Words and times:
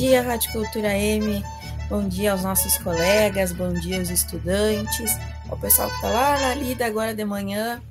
Dia, 0.00 0.22
Rádio 0.22 0.50
Cultura 0.52 0.96
M. 0.96 1.44
Bom 1.90 2.08
dia 2.08 2.32
aos 2.32 2.42
nossos 2.42 2.78
colegas, 2.78 3.52
bom 3.52 3.70
dia 3.70 3.98
aos 3.98 4.08
estudantes, 4.08 5.14
ao 5.50 5.58
pessoal 5.58 5.90
que 5.90 5.94
está 5.96 6.08
lá 6.08 6.40
na 6.40 6.54
lida 6.54 6.86
agora 6.86 7.14
de 7.14 7.22
manhã. 7.22 7.82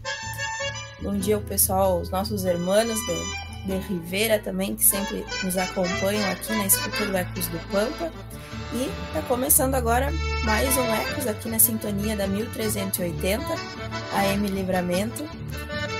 Bom 1.04 1.16
dia 1.16 1.36
ao 1.36 1.42
pessoal, 1.42 2.02
os 2.02 2.10
nossos 2.10 2.46
irmãos 2.46 2.98
de, 3.06 3.68
de 3.68 3.78
Rivera 3.88 4.40
também, 4.40 4.76
que 4.76 4.84
sempre 4.84 5.24
nos 5.44 5.56
acompanham 5.56 6.28
aqui 6.32 6.52
na 6.52 6.66
escuta 6.66 7.06
do 7.06 7.16
Ecos 7.16 7.46
do 7.46 7.60
Pampa. 7.72 8.12
E 8.74 8.90
está 9.08 9.22
começando 9.28 9.76
agora 9.76 10.12
mais 10.44 10.76
um 10.78 10.86
Ecos 10.92 11.28
aqui 11.28 11.48
na 11.48 11.60
sintonia 11.60 12.16
da 12.16 12.26
1380, 12.26 13.46
AM 14.16 14.48
Livramento, 14.48 15.30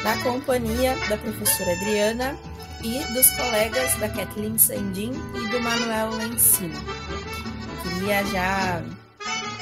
na 0.04 0.18
companhia 0.24 0.96
da 1.08 1.18
professora 1.18 1.72
Adriana 1.74 2.36
e 2.84 3.04
dos 3.14 3.30
colegas 3.32 3.96
da 4.00 4.08
Kathleen 4.08 4.58
Sandin 4.58 5.12
e 5.12 5.50
do 5.50 5.60
Manuel 5.60 6.12
cima. 6.38 6.80
Queria 7.84 8.24
já 8.26 8.82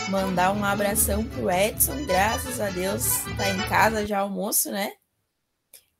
mandar 0.09 0.53
um 0.53 0.63
abração 0.63 1.23
pro 1.23 1.49
Edson, 1.49 2.05
graças 2.05 2.59
a 2.59 2.69
Deus, 2.69 3.03
tá 3.35 3.49
em 3.49 3.69
casa 3.69 4.05
já 4.05 4.19
almoço, 4.19 4.71
né? 4.71 4.93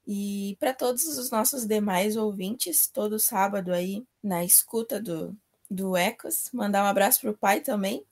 E 0.06 0.56
para 0.60 0.74
todos 0.74 1.06
os 1.06 1.32
nossos 1.32 1.66
demais 1.66 2.16
ouvintes, 2.16 2.88
todo 2.88 3.20
sábado 3.20 3.74
aí 3.74 4.06
na 4.24 4.46
escuta 4.46 5.02
do, 5.02 5.36
do 5.70 5.98
Ecos, 5.98 6.50
mandar 6.54 6.84
um 6.84 6.88
abraço 6.88 7.20
pro 7.22 7.34
pai 7.34 7.62
também, 7.62 8.06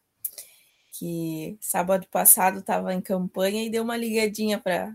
que 0.91 1.57
sábado 1.61 2.07
passado 2.11 2.59
estava 2.59 2.93
em 2.93 3.01
campanha 3.01 3.63
e 3.63 3.69
deu 3.69 3.83
uma 3.83 3.95
ligadinha 3.95 4.59
para 4.59 4.93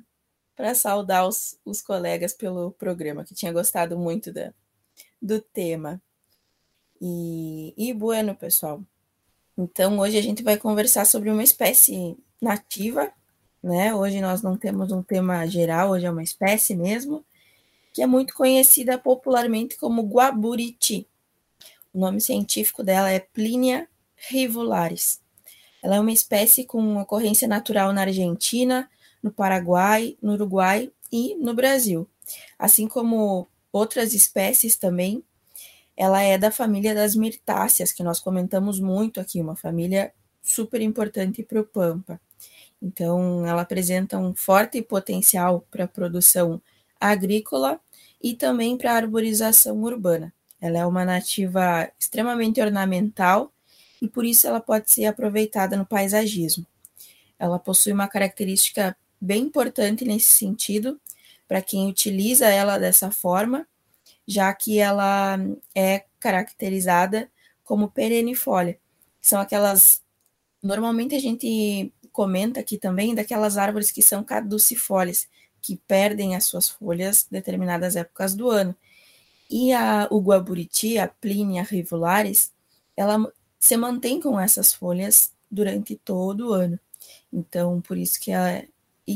para 0.61 0.75
saudar 0.75 1.27
os, 1.27 1.58
os 1.64 1.80
colegas 1.80 2.34
pelo 2.34 2.72
programa, 2.72 3.25
que 3.25 3.34
tinha 3.34 3.50
gostado 3.50 3.98
muito 3.98 4.30
da, 4.30 4.53
do 5.20 5.41
tema. 5.41 6.03
E, 7.00 7.72
e 7.78 7.94
bueno, 7.94 8.34
pessoal. 8.34 8.84
Então, 9.56 9.98
hoje 9.98 10.19
a 10.19 10.22
gente 10.22 10.42
vai 10.42 10.58
conversar 10.58 11.06
sobre 11.06 11.31
uma 11.31 11.42
espécie 11.42 12.14
nativa, 12.38 13.11
né? 13.62 13.94
Hoje 13.94 14.20
nós 14.20 14.42
não 14.42 14.55
temos 14.55 14.92
um 14.92 15.03
tema 15.03 15.47
geral, 15.47 15.92
hoje 15.92 16.05
é 16.05 16.11
uma 16.11 16.22
espécie 16.22 16.77
mesmo, 16.77 17.25
que 17.94 18.03
é 18.03 18.06
muito 18.06 18.34
conhecida 18.34 18.98
popularmente 18.98 19.78
como 19.78 20.03
guaburiti. 20.03 21.08
O 21.91 21.98
nome 21.98 22.20
científico 22.20 22.83
dela 22.83 23.11
é 23.11 23.19
Plinia 23.19 23.88
rivularis. 24.14 25.22
Ela 25.82 25.97
é 25.97 26.00
uma 26.00 26.12
espécie 26.12 26.66
com 26.66 26.98
ocorrência 26.98 27.48
natural 27.48 27.94
na 27.94 28.03
Argentina, 28.03 28.91
no 29.22 29.31
Paraguai, 29.31 30.16
no 30.22 30.32
Uruguai 30.32 30.91
e 31.10 31.34
no 31.36 31.54
Brasil. 31.54 32.08
Assim 32.58 32.86
como 32.88 33.48
outras 33.72 34.14
espécies 34.14 34.76
também, 34.76 35.22
ela 35.97 36.22
é 36.22 36.38
da 36.38 36.50
família 36.50 36.94
das 36.94 37.14
mirtáceas, 37.14 37.92
que 37.92 38.03
nós 38.03 38.20
comentamos 38.20 38.80
muito 38.80 39.20
aqui, 39.20 39.41
uma 39.41 39.56
família 39.56 40.12
super 40.42 40.80
importante 40.80 41.42
para 41.42 41.60
o 41.60 41.64
Pampa. 41.64 42.20
Então, 42.80 43.44
ela 43.47 43.62
apresenta 43.62 44.19
um 44.19 44.34
forte 44.34 44.80
potencial 44.80 45.66
para 45.70 45.84
a 45.84 45.88
produção 45.88 46.60
agrícola 46.98 47.80
e 48.22 48.34
também 48.34 48.76
para 48.76 48.92
a 48.92 48.97
arborização 48.97 49.82
urbana. 49.82 50.32
Ela 50.60 50.78
é 50.78 50.86
uma 50.86 51.04
nativa 51.04 51.91
extremamente 51.98 52.60
ornamental 52.60 53.53
e 54.00 54.09
por 54.09 54.25
isso 54.25 54.47
ela 54.47 54.60
pode 54.60 54.91
ser 54.91 55.06
aproveitada 55.06 55.76
no 55.76 55.86
paisagismo. 55.86 56.66
Ela 57.38 57.59
possui 57.59 57.92
uma 57.92 58.09
característica 58.09 58.97
bem 59.20 59.44
importante 59.44 60.04
nesse 60.04 60.32
sentido, 60.32 61.00
para 61.47 61.60
quem 61.60 61.88
utiliza 61.88 62.47
ela 62.47 62.78
dessa 62.78 63.10
forma, 63.10 63.66
já 64.26 64.53
que 64.54 64.78
ela 64.78 65.38
é 65.75 66.04
caracterizada 66.19 67.28
como 67.64 67.91
perennifolia. 67.91 68.78
São 69.20 69.41
aquelas. 69.41 70.03
Normalmente 70.62 71.14
a 71.14 71.20
gente 71.20 71.92
comenta 72.12 72.60
aqui 72.60 72.78
também 72.78 73.14
daquelas 73.14 73.56
árvores 73.56 73.91
que 73.91 74.03
são 74.03 74.22
caducifólias, 74.22 75.28
que 75.60 75.76
perdem 75.88 76.36
as 76.36 76.44
suas 76.44 76.69
folhas 76.69 77.26
determinadas 77.30 77.97
épocas 77.97 78.34
do 78.34 78.48
ano. 78.48 78.75
E 79.50 79.72
a, 79.72 80.06
o 80.10 80.20
guaburiti, 80.20 80.98
a 80.98 81.09
Plinia 81.09 81.62
rivularis, 81.62 82.53
ela 82.97 83.32
se 83.59 83.76
mantém 83.76 84.20
com 84.20 84.38
essas 84.38 84.72
folhas 84.72 85.32
durante 85.50 85.97
todo 85.97 86.50
o 86.50 86.53
ano. 86.53 86.78
Então, 87.32 87.80
por 87.80 87.98
isso 87.98 88.20
que 88.20 88.30
ela, 88.30 88.62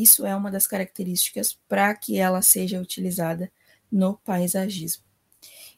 isso 0.03 0.27
é 0.27 0.35
uma 0.35 0.51
das 0.51 0.67
características 0.67 1.59
para 1.69 1.95
que 1.95 2.19
ela 2.19 2.43
seja 2.43 2.81
utilizada 2.81 3.51
no 3.91 4.15
paisagismo. 4.19 5.05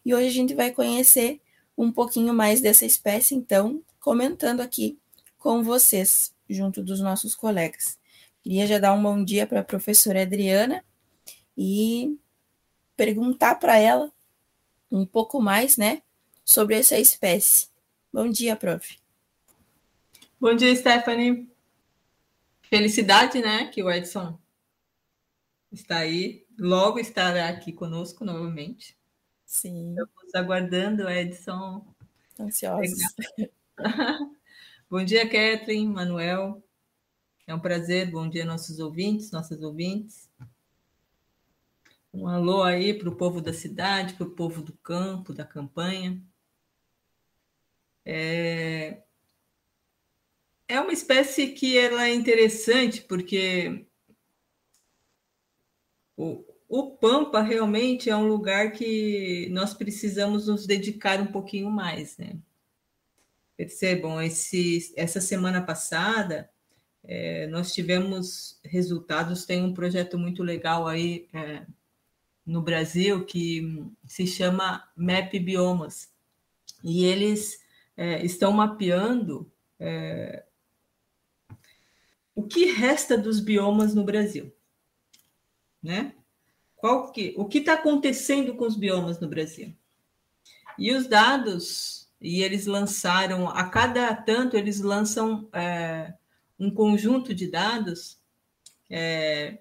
E 0.04 0.14
hoje 0.14 0.26
a 0.28 0.30
gente 0.30 0.54
vai 0.54 0.70
conhecer 0.70 1.40
um 1.76 1.92
pouquinho 1.92 2.32
mais 2.32 2.60
dessa 2.60 2.86
espécie, 2.86 3.34
então, 3.34 3.82
comentando 4.00 4.60
aqui 4.60 4.98
com 5.36 5.62
vocês, 5.62 6.34
junto 6.48 6.82
dos 6.82 7.00
nossos 7.00 7.34
colegas. 7.34 7.98
Queria 8.42 8.66
já 8.66 8.78
dar 8.78 8.92
um 8.92 9.02
bom 9.02 9.22
dia 9.22 9.46
para 9.46 9.60
a 9.60 9.64
professora 9.64 10.22
Adriana 10.22 10.84
e 11.56 12.16
perguntar 12.96 13.56
para 13.56 13.76
ela 13.78 14.12
um 14.90 15.04
pouco 15.04 15.40
mais, 15.40 15.76
né, 15.76 16.02
sobre 16.44 16.76
essa 16.76 16.98
espécie. 16.98 17.68
Bom 18.12 18.30
dia, 18.30 18.56
prof. 18.56 18.96
Bom 20.40 20.54
dia, 20.54 20.74
Stephanie. 20.74 21.55
Felicidade, 22.68 23.40
né, 23.40 23.68
que 23.68 23.82
o 23.82 23.90
Edson 23.90 24.38
está 25.70 25.98
aí, 25.98 26.44
logo 26.58 26.98
estará 26.98 27.48
aqui 27.48 27.72
conosco 27.72 28.24
novamente. 28.24 28.96
Sim. 29.44 29.90
Estamos 29.90 30.34
aguardando, 30.34 31.08
Edson. 31.08 31.86
Ansiosos. 32.38 32.98
bom 34.90 35.04
dia, 35.04 35.28
Kathleen, 35.28 35.88
Manuel. 35.88 36.62
É 37.46 37.54
um 37.54 37.60
prazer. 37.60 38.10
Bom 38.10 38.28
dia, 38.28 38.44
nossos 38.44 38.80
ouvintes, 38.80 39.30
nossas 39.30 39.62
ouvintes. 39.62 40.28
Um 42.12 42.26
alô 42.26 42.64
aí 42.64 42.92
para 42.92 43.08
o 43.08 43.14
povo 43.14 43.40
da 43.40 43.52
cidade, 43.52 44.14
para 44.14 44.26
o 44.26 44.30
povo 44.30 44.62
do 44.62 44.72
campo, 44.72 45.32
da 45.32 45.44
campanha. 45.44 46.20
É, 48.04 49.02
é 50.68 50.80
uma 50.80 50.92
espécie 50.92 51.48
que 51.48 51.78
ela 51.78 52.08
é 52.08 52.14
interessante 52.14 53.02
porque 53.02 53.86
o, 56.16 56.44
o 56.68 56.96
Pampa 56.96 57.40
realmente 57.40 58.10
é 58.10 58.16
um 58.16 58.26
lugar 58.26 58.72
que 58.72 59.48
nós 59.50 59.74
precisamos 59.74 60.48
nos 60.48 60.66
dedicar 60.66 61.20
um 61.20 61.26
pouquinho 61.26 61.70
mais, 61.70 62.16
né? 62.16 62.36
Percebam, 63.56 64.20
esse, 64.20 64.92
essa 64.96 65.20
semana 65.20 65.62
passada 65.62 66.50
é, 67.02 67.46
nós 67.46 67.72
tivemos 67.72 68.58
resultados, 68.64 69.46
tem 69.46 69.62
um 69.62 69.72
projeto 69.72 70.18
muito 70.18 70.42
legal 70.42 70.88
aí 70.88 71.28
é, 71.32 71.64
no 72.44 72.60
Brasil 72.60 73.24
que 73.24 73.86
se 74.04 74.26
chama 74.26 74.88
Map 74.96 75.32
Biomas, 75.32 76.10
e 76.82 77.04
eles 77.04 77.60
é, 77.96 78.24
estão 78.24 78.52
mapeando 78.52 79.50
é, 79.78 80.44
o 82.36 82.42
que 82.42 82.66
resta 82.66 83.16
dos 83.16 83.40
biomas 83.40 83.94
no 83.94 84.04
Brasil, 84.04 84.52
né? 85.82 86.14
Qual 86.76 87.10
que, 87.10 87.34
o 87.38 87.46
que 87.46 87.58
está 87.58 87.72
acontecendo 87.72 88.54
com 88.54 88.66
os 88.66 88.76
biomas 88.76 89.18
no 89.18 89.26
Brasil? 89.26 89.74
E 90.78 90.92
os 90.92 91.06
dados, 91.06 92.10
e 92.20 92.42
eles 92.42 92.66
lançaram, 92.66 93.48
a 93.48 93.64
cada 93.64 94.14
tanto 94.14 94.54
eles 94.54 94.80
lançam 94.80 95.48
é, 95.50 96.12
um 96.58 96.70
conjunto 96.70 97.34
de 97.34 97.50
dados 97.50 98.20
é, 98.90 99.58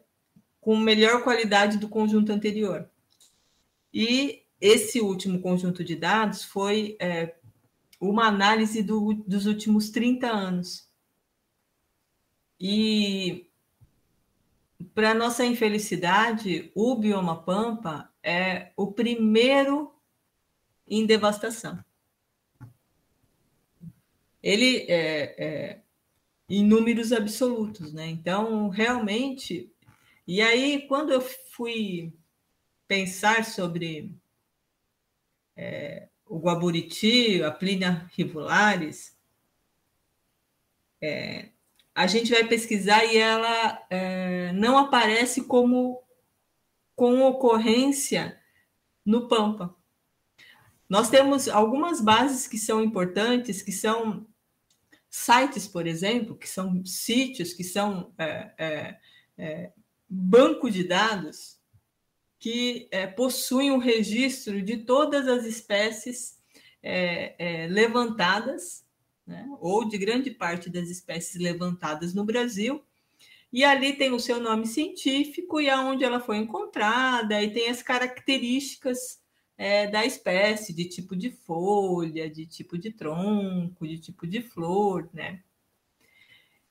com 0.60 0.76
melhor 0.76 1.24
qualidade 1.24 1.78
do 1.78 1.88
conjunto 1.88 2.34
anterior. 2.34 2.90
E 3.94 4.44
esse 4.60 5.00
último 5.00 5.40
conjunto 5.40 5.82
de 5.82 5.96
dados 5.96 6.44
foi 6.44 6.98
é, 7.00 7.36
uma 8.02 8.26
análise 8.28 8.84
do, 8.84 9.14
dos 9.26 9.46
últimos 9.46 9.90
30 9.90 10.28
anos. 10.28 10.85
E 12.60 13.50
para 14.94 15.14
nossa 15.14 15.46
infelicidade, 15.46 16.72
o 16.76 16.96
bioma 16.96 17.44
pampa 17.44 18.12
é 18.24 18.72
o 18.76 18.92
primeiro 18.92 19.94
em 20.88 21.06
devastação. 21.06 21.84
ele 24.46 24.86
é, 24.88 25.44
é 25.44 25.82
em 26.48 26.64
números 26.64 27.12
absolutos, 27.12 27.92
né? 27.92 28.06
Então, 28.06 28.70
realmente, 28.70 29.74
e 30.28 30.40
aí 30.40 30.88
quando 30.88 31.12
eu 31.12 31.20
fui 31.20 32.14
pensar 32.88 33.44
sobre 33.44 34.16
é, 35.56 36.08
o 36.28 36.38
Guaburiti, 36.38 37.42
a 37.42 37.50
Plínia 37.50 38.08
Rivulares, 38.16 39.18
é, 41.02 41.50
a 41.96 42.08
gente 42.08 42.30
vai 42.30 42.46
pesquisar 42.46 43.06
e 43.06 43.18
ela 43.18 43.82
é, 43.90 44.52
não 44.52 44.78
aparece 44.78 45.46
como 45.46 46.04
com 46.94 47.22
ocorrência 47.24 48.38
no 49.06 49.30
Pampa. 49.30 49.74
Nós 50.90 51.10
temos 51.10 51.48
algumas 51.48 52.02
bases 52.02 52.48
que 52.48 52.58
são 52.58 52.84
importantes, 52.84 53.62
que 53.62 53.72
são 53.72 54.28
sites, 55.10 55.68
por 55.68 55.88
exemplo, 55.88 56.38
que 56.38 56.50
são 56.50 56.86
sítios, 56.86 57.54
que 57.54 57.64
são 57.64 58.14
é, 58.18 58.52
é, 58.58 59.00
é 59.38 59.72
banco 60.08 60.70
de 60.70 60.84
dados, 60.84 61.58
que 62.38 62.90
é, 62.92 63.08
possuem 63.08 63.72
um 63.72 63.78
registro 63.78 64.62
de 64.62 64.78
todas 64.78 65.28
as 65.28 65.46
espécies 65.46 66.38
é, 66.84 67.68
levantadas, 67.70 68.85
né, 69.26 69.48
ou 69.60 69.88
de 69.88 69.98
grande 69.98 70.32
parte 70.32 70.70
das 70.70 70.90
espécies 70.90 71.42
levantadas 71.42 72.14
no 72.14 72.24
Brasil, 72.24 72.84
e 73.52 73.64
ali 73.64 73.94
tem 73.94 74.12
o 74.12 74.20
seu 74.20 74.40
nome 74.40 74.68
científico 74.68 75.62
e 75.62 75.70
aonde 75.70 76.04
ela 76.04 76.20
foi 76.20 76.38
encontrada, 76.38 77.42
e 77.42 77.54
tem 77.54 77.70
as 77.70 77.82
características 77.82 79.20
é, 79.58 79.88
da 79.88 80.06
espécie, 80.06 80.74
de 80.74 80.86
tipo 80.86 81.16
de 81.16 81.32
folha, 81.32 82.30
de 82.30 82.46
tipo 82.46 82.78
de 82.78 82.92
tronco, 82.92 83.88
de 83.88 83.98
tipo 83.98 84.28
de 84.28 84.42
flor, 84.42 85.10
né? 85.14 85.42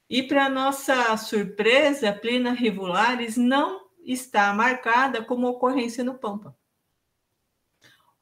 E 0.08 0.22
para 0.22 0.50
nossa 0.50 1.16
surpresa, 1.16 2.10
a 2.10 2.12
Plina 2.12 2.52
rivularis 2.52 3.36
não 3.36 3.88
está 4.04 4.52
marcada 4.52 5.24
como 5.24 5.48
ocorrência 5.48 6.04
no 6.04 6.14
Pampa. 6.18 6.54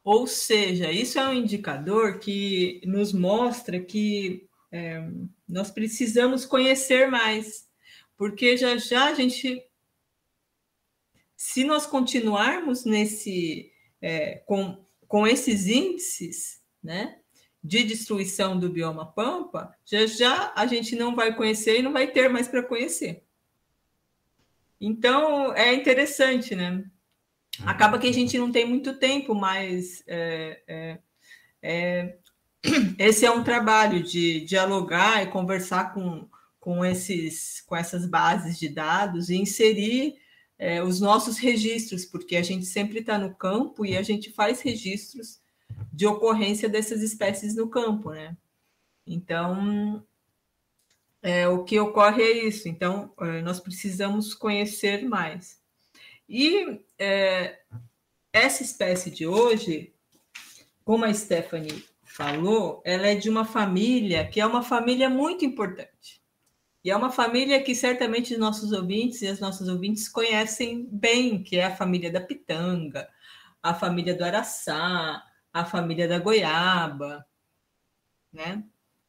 Ou 0.03 0.27
seja, 0.27 0.91
isso 0.91 1.17
é 1.17 1.27
um 1.27 1.33
indicador 1.33 2.19
que 2.19 2.81
nos 2.85 3.13
mostra 3.13 3.79
que 3.79 4.47
é, 4.71 5.07
nós 5.47 5.71
precisamos 5.71 6.45
conhecer 6.45 7.07
mais, 7.07 7.69
porque 8.17 8.57
já 8.57 8.75
já 8.75 9.05
a 9.05 9.13
gente, 9.13 9.63
se 11.37 11.63
nós 11.63 11.85
continuarmos 11.85 12.83
nesse 12.83 13.71
é, 14.01 14.35
com, 14.45 14.83
com 15.07 15.25
esses 15.25 15.67
índices, 15.67 16.61
né, 16.83 17.19
de 17.63 17.83
destruição 17.85 18.59
do 18.59 18.69
bioma 18.69 19.05
pampa, 19.05 19.73
já 19.85 20.05
já 20.05 20.53
a 20.53 20.67
gente 20.67 20.97
não 20.97 21.15
vai 21.15 21.33
conhecer 21.33 21.79
e 21.79 21.81
não 21.81 21.93
vai 21.93 22.11
ter 22.11 22.27
mais 22.27 22.49
para 22.49 22.61
conhecer. 22.61 23.23
Então 24.81 25.53
é 25.53 25.73
interessante, 25.73 26.55
né? 26.55 26.83
Acaba 27.65 27.99
que 27.99 28.07
a 28.07 28.13
gente 28.13 28.37
não 28.37 28.51
tem 28.51 28.67
muito 28.67 28.97
tempo, 28.97 29.35
mas 29.35 30.03
é, 30.07 30.61
é, 30.67 30.99
é, 31.61 32.17
esse 32.97 33.25
é 33.25 33.31
um 33.31 33.43
trabalho 33.43 34.01
de 34.01 34.41
dialogar 34.41 35.21
e 35.21 35.27
conversar 35.27 35.93
com, 35.93 36.27
com, 36.59 36.83
esses, 36.83 37.61
com 37.61 37.75
essas 37.75 38.05
bases 38.07 38.57
de 38.57 38.69
dados 38.69 39.29
e 39.29 39.35
inserir 39.35 40.15
é, 40.57 40.81
os 40.81 40.99
nossos 40.99 41.37
registros, 41.37 42.05
porque 42.05 42.35
a 42.35 42.43
gente 42.43 42.65
sempre 42.65 42.99
está 42.99 43.17
no 43.17 43.35
campo 43.35 43.85
e 43.85 43.95
a 43.97 44.01
gente 44.01 44.31
faz 44.31 44.61
registros 44.61 45.39
de 45.91 46.07
ocorrência 46.07 46.67
dessas 46.67 47.01
espécies 47.01 47.55
no 47.55 47.69
campo, 47.69 48.11
né? 48.11 48.35
Então, 49.05 50.03
é, 51.21 51.47
o 51.47 51.63
que 51.63 51.79
ocorre 51.79 52.23
é 52.23 52.45
isso. 52.45 52.67
Então, 52.67 53.13
é, 53.19 53.41
nós 53.41 53.59
precisamos 53.59 54.33
conhecer 54.33 55.03
mais. 55.07 55.62
E 56.35 56.83
é, 56.97 57.59
essa 58.33 58.63
espécie 58.63 59.11
de 59.11 59.27
hoje, 59.27 59.93
como 60.83 61.05
a 61.05 61.13
Stephanie 61.13 61.85
falou, 62.03 62.81
ela 62.83 63.05
é 63.05 63.13
de 63.13 63.29
uma 63.29 63.45
família 63.45 64.27
que 64.27 64.41
é 64.41 64.45
uma 64.45 64.63
família 64.63 65.07
muito 65.11 65.45
importante. 65.45 66.19
E 66.83 66.89
é 66.89 66.97
uma 66.97 67.11
família 67.11 67.61
que 67.61 67.75
certamente 67.75 68.35
nossos 68.35 68.71
ouvintes 68.71 69.21
e 69.21 69.27
as 69.27 69.39
nossas 69.39 69.67
ouvintes 69.67 70.09
conhecem 70.09 70.89
bem, 70.91 71.43
que 71.43 71.57
é 71.57 71.65
a 71.65 71.75
família 71.75 72.11
da 72.11 72.19
pitanga, 72.19 73.07
a 73.61 73.75
família 73.75 74.15
do 74.15 74.25
araçá, 74.25 75.23
a 75.53 75.65
família 75.65 76.07
da 76.07 76.17
goiaba, 76.17 77.23
né? 78.31 78.63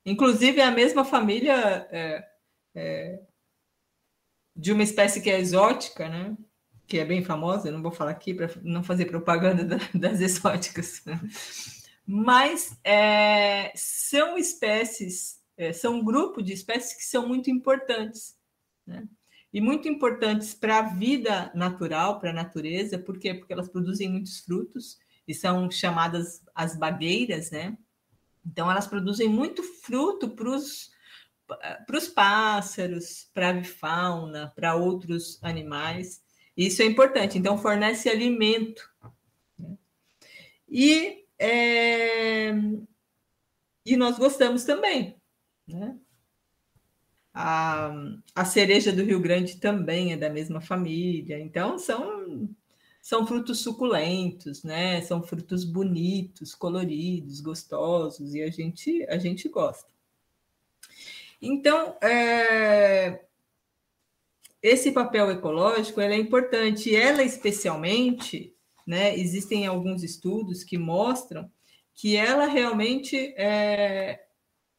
Inclusive 0.05 0.61
é 0.61 0.65
a 0.65 0.70
mesma 0.70 1.06
família 1.06 1.88
é, 1.91 2.29
é, 2.75 3.23
de 4.55 4.73
uma 4.73 4.82
espécie 4.82 5.23
que 5.23 5.31
é 5.31 5.41
exótica, 5.41 6.06
né? 6.06 6.37
Que 6.87 6.99
é 6.99 7.05
bem 7.05 7.25
famosa, 7.25 7.69
eu 7.69 7.73
não 7.73 7.83
vou 7.83 7.93
falar 7.93 8.11
aqui 8.11 8.35
para 8.35 8.51
não 8.63 8.83
fazer 8.83 9.07
propaganda 9.07 9.65
da, 9.65 9.79
das 9.95 10.21
exóticas. 10.21 11.03
Mas 12.07 12.79
é, 12.85 13.73
são 13.75 14.37
espécies 14.37 15.43
é, 15.57 15.73
são 15.73 15.97
um 15.97 16.05
grupo 16.05 16.43
de 16.43 16.53
espécies 16.53 16.95
que 16.95 17.05
são 17.05 17.27
muito 17.27 17.51
importantes, 17.51 18.37
né? 18.87 19.07
E 19.53 19.61
muito 19.61 19.87
importantes 19.87 20.53
para 20.53 20.79
a 20.79 20.83
vida 20.83 21.53
natural, 21.55 22.19
para 22.19 22.31
a 22.31 22.35
natureza, 22.35 22.99
por 22.99 23.19
quê? 23.21 23.35
Porque 23.35 23.53
elas 23.53 23.69
produzem 23.69 24.11
muitos 24.11 24.41
frutos 24.41 24.99
e 25.29 25.33
são 25.33 25.71
chamadas 25.71 26.43
as 26.53 26.77
bagueiras, 26.77 27.53
né? 27.53 27.79
Então, 28.45 28.69
elas 28.69 28.89
produzem 28.89 29.29
muito 29.29 29.63
fruto 29.63 30.29
para 30.29 30.51
os 30.51 32.09
pássaros, 32.09 33.31
para 33.33 33.47
a 33.47 33.51
avifauna, 33.51 34.53
para 34.57 34.75
outros 34.75 35.39
animais. 35.41 36.21
Isso 36.56 36.83
é 36.83 36.85
importante. 36.85 37.39
Então, 37.39 37.59
fornece 37.59 38.09
alimento. 38.09 38.89
Né? 39.59 39.77
E, 40.69 41.25
é... 41.39 42.51
e 43.84 43.96
nós 43.96 44.19
gostamos 44.19 44.65
também. 44.65 45.17
Né? 45.67 45.99
A, 47.32 47.93
a 48.32 48.44
cereja 48.44 48.93
do 48.93 49.03
Rio 49.03 49.19
Grande 49.19 49.56
também 49.56 50.13
é 50.13 50.17
da 50.17 50.31
mesma 50.31 50.61
família, 50.61 51.41
então 51.41 51.77
são, 51.81 52.49
são 53.03 53.27
frutos 53.27 53.58
suculentos, 53.58 54.63
né? 54.63 55.01
São 55.03 55.20
frutos 55.20 55.65
bonitos, 55.65 56.55
coloridos, 56.55 57.41
gostosos, 57.41 58.34
e 58.34 58.43
a 58.43 58.49
gente, 58.51 59.05
a 59.08 59.19
gente 59.19 59.49
gosta. 59.49 59.93
Então, 61.43 61.96
é, 62.01 63.25
esse 64.65 64.93
papel 64.93 65.31
ecológico 65.31 66.01
é 66.01 66.17
importante, 66.17 66.97
ela 66.97 67.23
especialmente, 67.23 68.56
né? 68.87 69.15
Existem 69.15 69.67
alguns 69.67 70.03
estudos 70.03 70.65
que 70.65 70.79
mostram 70.79 71.53
que 71.93 72.17
ela 72.17 72.47
realmente 72.47 73.15
é, 73.37 74.25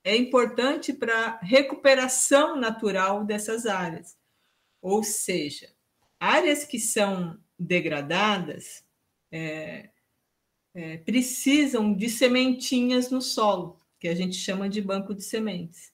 é 0.04 0.16
importante 0.18 0.92
para 0.92 1.38
recuperação 1.44 2.56
natural 2.56 3.24
dessas 3.24 3.68
áreas. 3.68 4.18
Ou 4.82 5.04
seja, 5.04 5.72
áreas 6.20 6.66
que 6.66 6.80
são 6.80 7.40
degradadas 7.58 8.84
é, 9.32 9.92
é, 10.74 10.98
precisam 10.98 11.94
de 11.94 12.10
sementinhas 12.10 13.12
no 13.12 13.22
solo, 13.22 13.80
que 14.00 14.08
a 14.08 14.16
gente 14.16 14.36
chama 14.36 14.68
de 14.68 14.82
banco 14.82 15.14
de 15.14 15.24
sementes. 15.24 15.94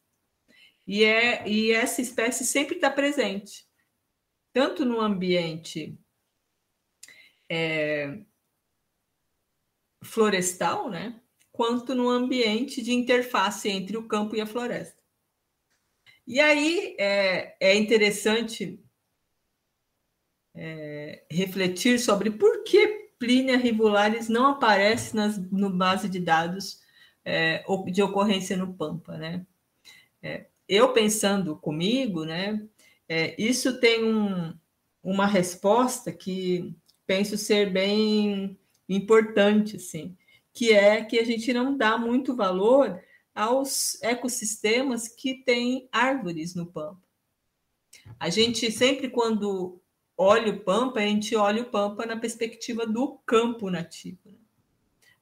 E, 0.87 1.03
é, 1.03 1.45
e 1.45 1.73
essa 1.73 2.01
espécie 2.01 2.45
sempre 2.45 2.75
está 2.75 2.89
presente, 2.89 3.69
tanto 4.53 4.85
no 4.85 4.99
ambiente 4.99 5.97
é, 7.49 8.21
florestal, 10.03 10.89
né? 10.89 11.21
quanto 11.51 11.93
no 11.93 12.09
ambiente 12.09 12.81
de 12.81 12.91
interface 12.91 13.69
entre 13.69 13.97
o 13.97 14.07
campo 14.07 14.35
e 14.35 14.41
a 14.41 14.47
floresta. 14.47 15.01
E 16.25 16.39
aí 16.39 16.95
é, 16.97 17.55
é 17.59 17.75
interessante 17.75 18.83
é, 20.55 21.23
refletir 21.29 21.99
sobre 21.99 22.31
por 22.31 22.63
que 22.63 23.11
Plínia 23.19 23.57
rivularis 23.57 24.27
não 24.27 24.47
aparece 24.47 25.15
nas, 25.15 25.37
no 25.51 25.69
base 25.69 26.09
de 26.09 26.19
dados 26.19 26.81
é, 27.23 27.63
de 27.91 28.01
ocorrência 28.01 28.57
no 28.57 28.73
Pampa, 28.73 29.15
né? 29.15 29.45
É, 30.23 30.47
eu 30.67 30.93
pensando 30.93 31.55
comigo, 31.55 32.25
né? 32.25 32.67
É, 33.13 33.35
isso 33.37 33.79
tem 33.79 34.05
um, 34.05 34.53
uma 35.03 35.25
resposta 35.25 36.11
que 36.11 36.73
penso 37.05 37.37
ser 37.37 37.69
bem 37.69 38.57
importante, 38.87 39.75
assim 39.75 40.15
que 40.53 40.71
é 40.71 41.03
que 41.03 41.19
a 41.19 41.23
gente 41.23 41.53
não 41.53 41.77
dá 41.77 41.97
muito 41.97 42.35
valor 42.35 43.01
aos 43.33 44.01
ecossistemas 44.01 45.07
que 45.07 45.35
têm 45.43 45.87
árvores 45.91 46.53
no 46.53 46.65
Pampa. 46.65 47.01
A 48.19 48.29
gente 48.29 48.71
sempre, 48.71 49.09
quando 49.09 49.81
olha 50.17 50.53
o 50.53 50.59
Pampa, 50.59 50.99
a 50.99 51.05
gente 51.05 51.35
olha 51.35 51.61
o 51.63 51.69
Pampa 51.69 52.05
na 52.05 52.17
perspectiva 52.17 52.85
do 52.85 53.19
campo 53.25 53.69
nativo, 53.69 54.19
né? 54.25 54.37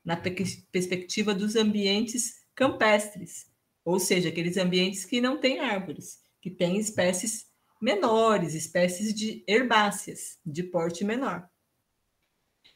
na 0.03 0.17
perspectiva 0.17 1.36
dos 1.36 1.55
ambientes 1.55 2.43
campestres, 2.55 3.48
ou 3.86 4.00
seja, 4.00 4.29
aqueles 4.29 4.58
ambientes 4.58 5.05
que 5.05 5.22
não 5.22 5.39
têm 5.39 5.60
árvores, 5.60 6.19
que 6.41 6.50
têm 6.50 6.77
espécies 6.77 7.49
menores, 7.80 8.54
espécies 8.54 9.14
de 9.14 9.44
herbáceas 9.48 10.38
de 10.46 10.64
porte 10.64 11.04
menor. 11.04 11.50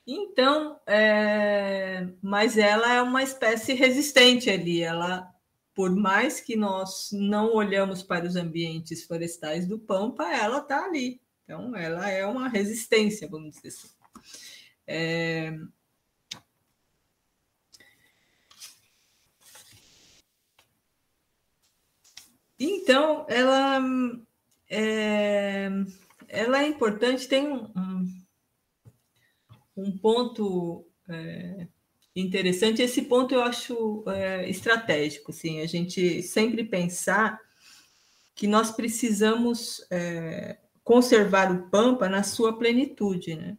Então, 0.05 0.79
é, 0.85 2.07
mas 2.21 2.57
ela 2.57 2.93
é 2.93 3.01
uma 3.01 3.23
espécie 3.23 3.73
resistente 3.73 4.49
ali. 4.49 4.81
Ela, 4.81 5.33
por 5.73 5.95
mais 5.95 6.41
que 6.41 6.55
nós 6.55 7.09
não 7.11 7.53
olhamos 7.53 8.03
para 8.03 8.25
os 8.25 8.35
ambientes 8.35 9.03
florestais 9.03 9.67
do 9.67 9.79
Pampa, 9.79 10.25
ela 10.25 10.59
está 10.59 10.85
ali. 10.85 11.21
Então, 11.43 11.75
ela 11.75 12.09
é 12.09 12.25
uma 12.25 12.47
resistência, 12.49 13.27
vamos 13.27 13.55
dizer 13.55 13.69
assim. 13.69 13.89
É, 14.85 15.57
Então, 22.65 23.25
ela 23.27 23.81
é, 24.73 25.69
ela 26.27 26.63
é 26.63 26.67
importante, 26.67 27.27
tem 27.27 27.47
um, 27.47 28.05
um 29.77 29.97
ponto 29.97 30.87
é, 31.07 31.67
interessante. 32.15 32.81
Esse 32.81 33.03
ponto 33.03 33.33
eu 33.33 33.41
acho 33.43 34.03
é, 34.07 34.49
estratégico, 34.49 35.31
assim, 35.31 35.61
a 35.61 35.67
gente 35.67 36.23
sempre 36.23 36.63
pensar 36.63 37.39
que 38.35 38.47
nós 38.47 38.71
precisamos 38.71 39.85
é, 39.91 40.57
conservar 40.83 41.51
o 41.51 41.69
Pampa 41.69 42.09
na 42.09 42.23
sua 42.23 42.57
plenitude, 42.57 43.35
né? 43.35 43.57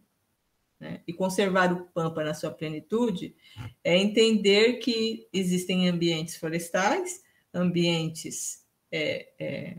né? 0.79 1.01
E 1.07 1.13
conservar 1.13 1.71
o 1.71 1.85
Pampa 1.93 2.23
na 2.23 2.33
sua 2.33 2.51
plenitude 2.51 3.35
é 3.83 3.97
entender 3.97 4.79
que 4.79 5.27
existem 5.31 5.87
ambientes 5.87 6.35
florestais, 6.35 7.23
ambientes 7.53 8.65
é, 8.91 9.29
é, 9.39 9.77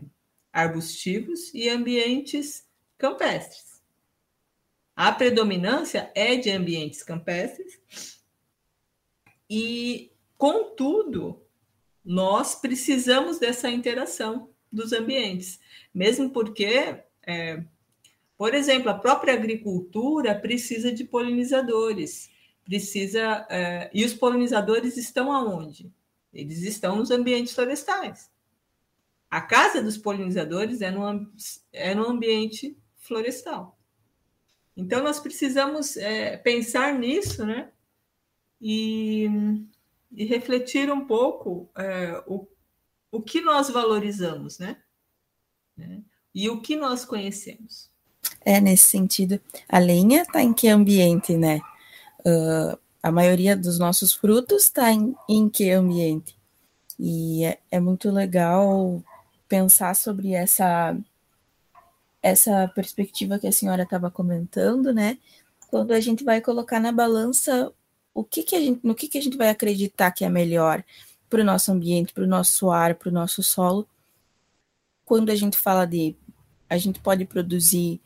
arbustivos 0.57 1.53
e 1.53 1.69
ambientes 1.69 2.67
campestres. 2.97 3.79
A 4.95 5.11
predominância 5.11 6.11
é 6.15 6.35
de 6.35 6.49
ambientes 6.49 7.03
campestres 7.03 7.79
e, 9.47 10.11
contudo, 10.35 11.39
nós 12.03 12.55
precisamos 12.55 13.37
dessa 13.37 13.69
interação 13.69 14.49
dos 14.71 14.93
ambientes, 14.93 15.59
mesmo 15.93 16.31
porque, 16.31 17.03
é, 17.21 17.63
por 18.35 18.55
exemplo, 18.55 18.89
a 18.89 18.97
própria 18.97 19.35
agricultura 19.35 20.33
precisa 20.33 20.91
de 20.91 21.03
polinizadores, 21.03 22.31
precisa 22.65 23.45
é, 23.51 23.91
e 23.93 24.03
os 24.03 24.15
polinizadores 24.15 24.97
estão 24.97 25.31
aonde? 25.31 25.93
Eles 26.33 26.63
estão 26.63 26.95
nos 26.95 27.11
ambientes 27.11 27.53
florestais. 27.53 28.35
A 29.29 29.41
casa 29.41 29.81
dos 29.81 29.97
polinizadores 29.97 30.81
é 30.81 30.89
no, 30.89 31.31
é 31.73 31.93
no 31.93 32.07
ambiente 32.07 32.77
florestal. 32.97 33.77
Então, 34.75 35.03
nós 35.03 35.19
precisamos 35.19 35.97
é, 35.97 36.37
pensar 36.37 36.93
nisso, 36.93 37.45
né? 37.45 37.69
E, 38.61 39.27
e 40.11 40.25
refletir 40.25 40.91
um 40.91 41.05
pouco 41.05 41.69
é, 41.75 42.23
o, 42.27 42.47
o 43.11 43.21
que 43.21 43.41
nós 43.41 43.69
valorizamos, 43.69 44.59
né? 44.59 44.77
né? 45.75 46.01
E 46.33 46.49
o 46.49 46.61
que 46.61 46.75
nós 46.75 47.03
conhecemos. 47.03 47.89
É, 48.45 48.61
nesse 48.61 48.83
sentido. 48.83 49.41
A 49.67 49.79
lenha 49.79 50.21
está 50.21 50.41
em 50.41 50.53
que 50.53 50.67
ambiente, 50.67 51.35
né? 51.35 51.59
Uh, 52.19 52.77
a 53.01 53.11
maioria 53.11 53.55
dos 53.55 53.79
nossos 53.79 54.13
frutos 54.13 54.63
está 54.63 54.91
em, 54.91 55.15
em 55.27 55.49
que 55.49 55.69
ambiente? 55.71 56.37
E 56.99 57.43
é, 57.45 57.59
é 57.71 57.79
muito 57.79 58.11
legal 58.11 59.03
pensar 59.47 59.95
sobre 59.95 60.33
essa 60.33 60.97
essa 62.21 62.67
perspectiva 62.75 63.39
que 63.39 63.47
a 63.47 63.51
senhora 63.51 63.83
estava 63.83 64.11
comentando, 64.11 64.93
né? 64.93 65.17
Quando 65.69 65.91
a 65.91 65.99
gente 65.99 66.23
vai 66.23 66.41
colocar 66.41 66.79
na 66.79 66.91
balança 66.91 67.71
o 68.13 68.23
que, 68.23 68.43
que 68.43 68.55
a 68.55 68.59
gente, 68.59 68.79
no 68.83 68.95
que, 68.95 69.07
que 69.07 69.17
a 69.17 69.21
gente 69.21 69.37
vai 69.37 69.49
acreditar 69.49 70.11
que 70.11 70.25
é 70.25 70.29
melhor 70.29 70.83
para 71.29 71.41
o 71.41 71.43
nosso 71.43 71.71
ambiente, 71.71 72.13
para 72.13 72.23
o 72.23 72.27
nosso 72.27 72.71
ar, 72.71 72.95
para 72.95 73.09
o 73.09 73.11
nosso 73.11 73.43
solo. 73.43 73.87
Quando 75.05 75.29
a 75.29 75.35
gente 75.35 75.57
fala 75.57 75.85
de 75.85 76.15
a 76.69 76.77
gente 76.77 76.99
pode 76.99 77.25
produzir 77.25 78.01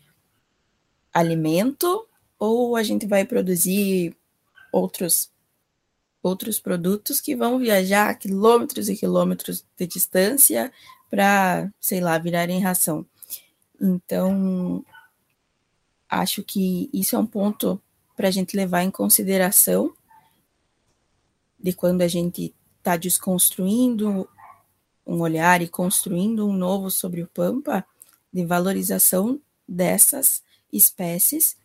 alimento 1.13 2.07
ou 2.37 2.75
a 2.75 2.83
gente 2.83 3.05
vai 3.05 3.25
produzir 3.25 4.15
outros 4.71 5.31
outros 6.23 6.59
produtos 6.59 7.19
que 7.19 7.35
vão 7.35 7.57
viajar 7.57 8.13
quilômetros 8.15 8.89
e 8.89 8.95
quilômetros 8.95 9.65
de 9.75 9.87
distância 9.87 10.71
para, 11.11 11.69
sei 11.79 11.99
lá, 11.99 12.17
virarem 12.17 12.61
ração. 12.61 13.05
Então, 13.79 14.83
acho 16.09 16.41
que 16.41 16.89
isso 16.93 17.17
é 17.17 17.19
um 17.19 17.25
ponto 17.25 17.79
para 18.15 18.29
a 18.29 18.31
gente 18.31 18.55
levar 18.55 18.83
em 18.83 18.89
consideração 18.89 19.93
de 21.59 21.73
quando 21.73 22.01
a 22.01 22.07
gente 22.07 22.55
está 22.77 22.95
desconstruindo 22.95 24.27
um 25.05 25.19
olhar 25.19 25.61
e 25.61 25.67
construindo 25.67 26.47
um 26.47 26.53
novo 26.53 26.89
sobre 26.89 27.21
o 27.21 27.27
Pampa, 27.27 27.85
de 28.31 28.45
valorização 28.45 29.39
dessas 29.67 30.41
espécies, 30.71 31.57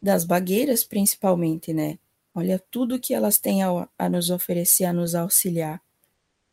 das 0.00 0.24
bagueiras 0.24 0.82
principalmente, 0.82 1.74
né? 1.74 1.98
Olha 2.34 2.62
tudo 2.70 2.98
que 2.98 3.12
elas 3.12 3.36
têm 3.36 3.62
a, 3.62 3.88
a 3.98 4.08
nos 4.08 4.30
oferecer, 4.30 4.84
a 4.84 4.92
nos 4.92 5.14
auxiliar. 5.14 5.82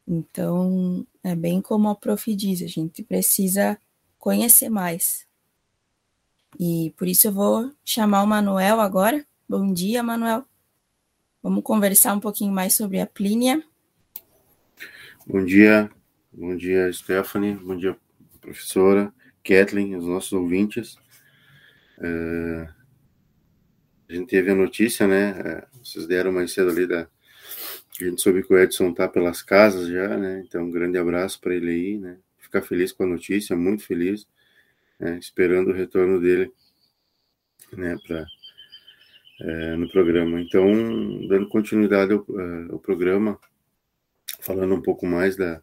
Então, 0.08 1.06
é 1.22 1.36
bem 1.36 1.62
como 1.62 1.90
a 1.90 1.96
prof 1.96 2.34
diz, 2.34 2.62
a 2.62 2.68
gente 2.68 3.04
precisa 3.04 3.78
conhecer 4.18 4.70
mais. 4.70 5.28
E 6.58 6.94
por 6.98 7.08
isso 7.08 7.28
eu 7.28 7.32
vou 7.34 7.74
chamar 7.84 8.24
o 8.24 8.28
Manuel 8.28 8.80
agora. 8.80 9.26
Bom 9.50 9.74
dia, 9.74 10.02
Manuel. 10.02 10.46
Vamos 11.44 11.64
conversar 11.64 12.16
um 12.16 12.22
pouquinho 12.22 12.54
mais 12.54 12.74
sobre 12.74 13.02
a 13.02 13.06
Plínia. 13.06 13.62
Bom 15.26 15.44
dia, 15.44 15.92
bom 16.32 16.56
dia, 16.56 16.92
Stephanie, 16.94 17.56
bom 17.56 17.76
dia, 17.76 17.98
professora, 18.40 19.14
Kathleen, 19.44 19.98
os 19.98 20.06
nossos 20.06 20.32
ouvintes. 20.32 20.96
Uh, 21.98 22.66
a 24.10 24.14
gente 24.14 24.30
teve 24.30 24.52
a 24.52 24.56
notícia, 24.56 25.06
né? 25.06 25.32
Uh, 25.32 25.84
vocês 25.84 26.08
deram 26.08 26.32
mais 26.32 26.54
cedo 26.54 26.70
ali 26.70 26.88
da, 26.88 27.10
a 28.02 28.06
gente 28.06 28.22
soube 28.22 28.44
que 28.44 28.54
o 28.54 28.58
Edson 28.58 28.94
tá 28.94 29.08
pelas 29.08 29.42
casas 29.42 29.88
já, 29.88 30.18
né? 30.18 30.44
Então, 30.46 30.64
um 30.64 30.72
grande 30.72 30.98
abraço 30.98 31.40
para 31.42 31.56
ele 31.56 31.72
aí, 31.72 31.98
né? 31.98 32.18
Ficar 32.38 32.62
feliz 32.62 32.92
com 32.92 33.04
a 33.04 33.08
notícia, 33.08 33.56
muito 33.56 33.84
feliz, 33.84 34.28
né? 35.00 35.18
esperando 35.18 35.70
o 35.70 35.74
retorno 35.74 36.20
dele, 36.20 36.52
né? 37.74 37.98
Para 38.08 38.26
é, 39.42 39.76
no 39.76 39.90
programa. 39.90 40.40
Então, 40.40 40.68
dando 41.28 41.50
continuidade 41.50 42.14
ao, 42.14 42.20
é, 42.20 42.72
ao, 42.72 42.80
programa, 42.80 43.40
falando 44.40 44.76
um 44.76 44.82
pouco 44.82 45.06
mais 45.06 45.36
da 45.36 45.62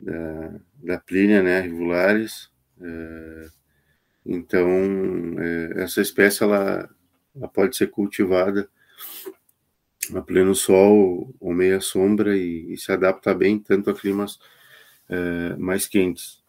da, 0.00 0.60
da 0.82 0.98
Plínia, 0.98 1.42
né? 1.42 1.60
Rivulares. 1.60 2.50
É, 2.80 3.46
então, 4.26 4.68
é, 5.38 5.82
essa 5.82 6.00
espécie 6.00 6.42
ela, 6.42 6.88
ela 7.34 7.48
pode 7.48 7.76
ser 7.76 7.88
cultivada 7.88 8.68
a 10.14 10.20
pleno 10.20 10.54
sol 10.54 11.34
ou 11.38 11.54
meia 11.54 11.80
sombra 11.80 12.36
e, 12.36 12.72
e 12.72 12.76
se 12.76 12.90
adapta 12.90 13.34
bem 13.34 13.58
tanto 13.58 13.90
a 13.90 13.94
climas 13.94 14.38
é, 15.08 15.56
mais 15.56 15.86
quentes. 15.86 16.42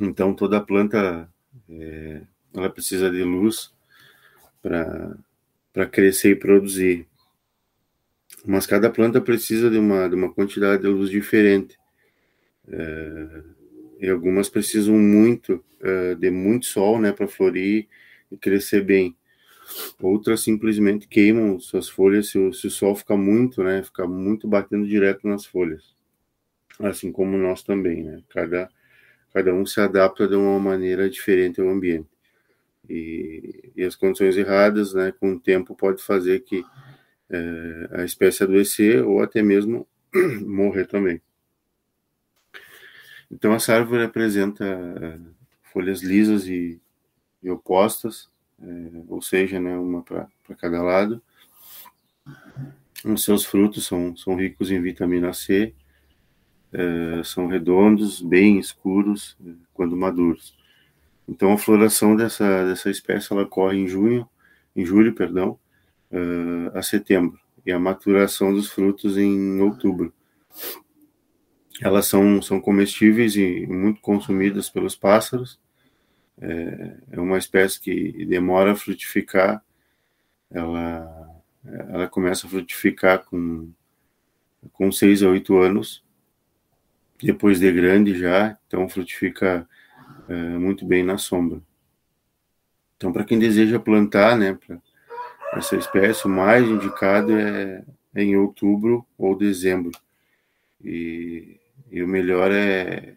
Então 0.00 0.34
toda 0.34 0.60
planta 0.60 1.28
é, 1.68 2.22
ela 2.52 2.70
precisa 2.70 3.10
de 3.10 3.22
luz 3.22 3.72
para 4.62 5.86
crescer 5.86 6.30
e 6.30 6.36
produzir. 6.36 7.06
Mas 8.44 8.66
cada 8.66 8.90
planta 8.90 9.20
precisa 9.20 9.70
de 9.70 9.78
uma, 9.78 10.08
de 10.08 10.14
uma 10.14 10.32
quantidade 10.32 10.82
de 10.82 10.88
luz 10.88 11.10
diferente. 11.10 11.78
É, 12.68 13.42
e 14.00 14.08
algumas 14.08 14.48
precisam 14.48 14.98
muito 14.98 15.64
de 16.18 16.30
muito 16.30 16.64
sol 16.64 16.98
né, 16.98 17.12
para 17.12 17.28
florir 17.28 17.86
e 18.30 18.38
crescer 18.38 18.82
bem. 18.82 19.14
Outras 20.00 20.40
simplesmente 20.40 21.08
queimam 21.08 21.58
suas 21.58 21.88
folhas 21.88 22.28
se 22.28 22.38
o, 22.38 22.52
se 22.52 22.66
o 22.66 22.70
sol 22.70 22.94
fica 22.94 23.16
muito, 23.16 23.62
né? 23.62 23.82
Fica 23.82 24.06
muito 24.06 24.46
batendo 24.46 24.86
direto 24.86 25.26
nas 25.26 25.46
folhas. 25.46 25.94
Assim 26.80 27.12
como 27.12 27.36
nós 27.36 27.62
também, 27.62 28.02
né? 28.02 28.22
Cada, 28.28 28.68
cada 29.32 29.54
um 29.54 29.64
se 29.64 29.80
adapta 29.80 30.28
de 30.28 30.34
uma 30.34 30.58
maneira 30.58 31.08
diferente 31.08 31.60
ao 31.60 31.68
ambiente. 31.68 32.08
E, 32.88 33.72
e 33.76 33.82
as 33.82 33.96
condições 33.96 34.36
erradas, 34.36 34.92
né, 34.92 35.12
com 35.12 35.32
o 35.32 35.40
tempo, 35.40 35.74
pode 35.74 36.02
fazer 36.02 36.40
que 36.40 36.64
é, 37.30 37.88
a 37.92 38.04
espécie 38.04 38.42
adoecer 38.42 39.02
ou 39.02 39.22
até 39.22 39.42
mesmo 39.42 39.88
morrer 40.46 40.86
também. 40.86 41.20
Então, 43.30 43.54
essa 43.54 43.74
árvore 43.74 44.04
apresenta 44.04 44.64
é, 44.64 45.18
folhas 45.62 46.02
lisas 46.02 46.46
e, 46.46 46.80
e 47.42 47.50
opostas, 47.50 48.30
ou 49.08 49.20
seja, 49.20 49.60
né, 49.60 49.76
uma 49.76 50.02
para 50.02 50.28
cada 50.58 50.82
lado. 50.82 51.22
Os 53.04 53.22
seus 53.22 53.44
frutos 53.44 53.86
são, 53.86 54.16
são 54.16 54.34
ricos 54.34 54.70
em 54.70 54.80
vitamina 54.80 55.32
C, 55.32 55.74
é, 56.72 57.22
são 57.22 57.46
redondos, 57.46 58.20
bem 58.20 58.58
escuros 58.58 59.36
quando 59.72 59.96
maduros. 59.96 60.56
Então 61.28 61.52
a 61.52 61.58
floração 61.58 62.16
dessa 62.16 62.66
dessa 62.66 62.90
espécie 62.90 63.32
ela 63.32 63.42
ocorre 63.42 63.78
em 63.78 63.86
junho, 63.86 64.28
em 64.74 64.84
julho, 64.84 65.14
perdão, 65.14 65.58
a 66.74 66.82
setembro 66.82 67.38
e 67.64 67.72
a 67.72 67.78
maturação 67.78 68.52
dos 68.52 68.68
frutos 68.68 69.16
em 69.16 69.60
outubro. 69.60 70.12
Elas 71.80 72.06
são 72.06 72.40
são 72.42 72.60
comestíveis 72.60 73.36
e 73.36 73.66
muito 73.66 74.00
consumidas 74.00 74.68
pelos 74.68 74.94
pássaros. 74.94 75.58
É, 76.40 76.96
é 77.12 77.20
uma 77.20 77.38
espécie 77.38 77.80
que 77.80 78.24
demora 78.26 78.72
a 78.72 78.76
frutificar. 78.76 79.62
Ela 80.50 81.20
ela 81.66 82.08
começa 82.08 82.46
a 82.46 82.50
frutificar 82.50 83.24
com 83.24 83.70
com 84.72 84.92
seis 84.92 85.22
a 85.22 85.28
oito 85.28 85.56
anos 85.58 86.04
depois 87.22 87.58
de 87.58 87.72
grande 87.72 88.18
já, 88.18 88.58
então 88.66 88.88
frutifica 88.88 89.66
é, 90.28 90.34
muito 90.34 90.84
bem 90.84 91.02
na 91.02 91.16
sombra. 91.16 91.60
Então, 92.96 93.12
para 93.12 93.24
quem 93.24 93.38
deseja 93.38 93.78
plantar, 93.78 94.36
né, 94.36 94.58
essa 95.54 95.76
espécie, 95.76 96.26
o 96.26 96.30
mais 96.30 96.66
indicado 96.68 97.36
é, 97.36 97.84
é 98.14 98.22
em 98.22 98.36
outubro 98.36 99.06
ou 99.16 99.36
dezembro. 99.36 99.92
E, 100.82 101.58
e 101.90 102.02
o 102.02 102.08
melhor 102.08 102.50
é, 102.52 103.16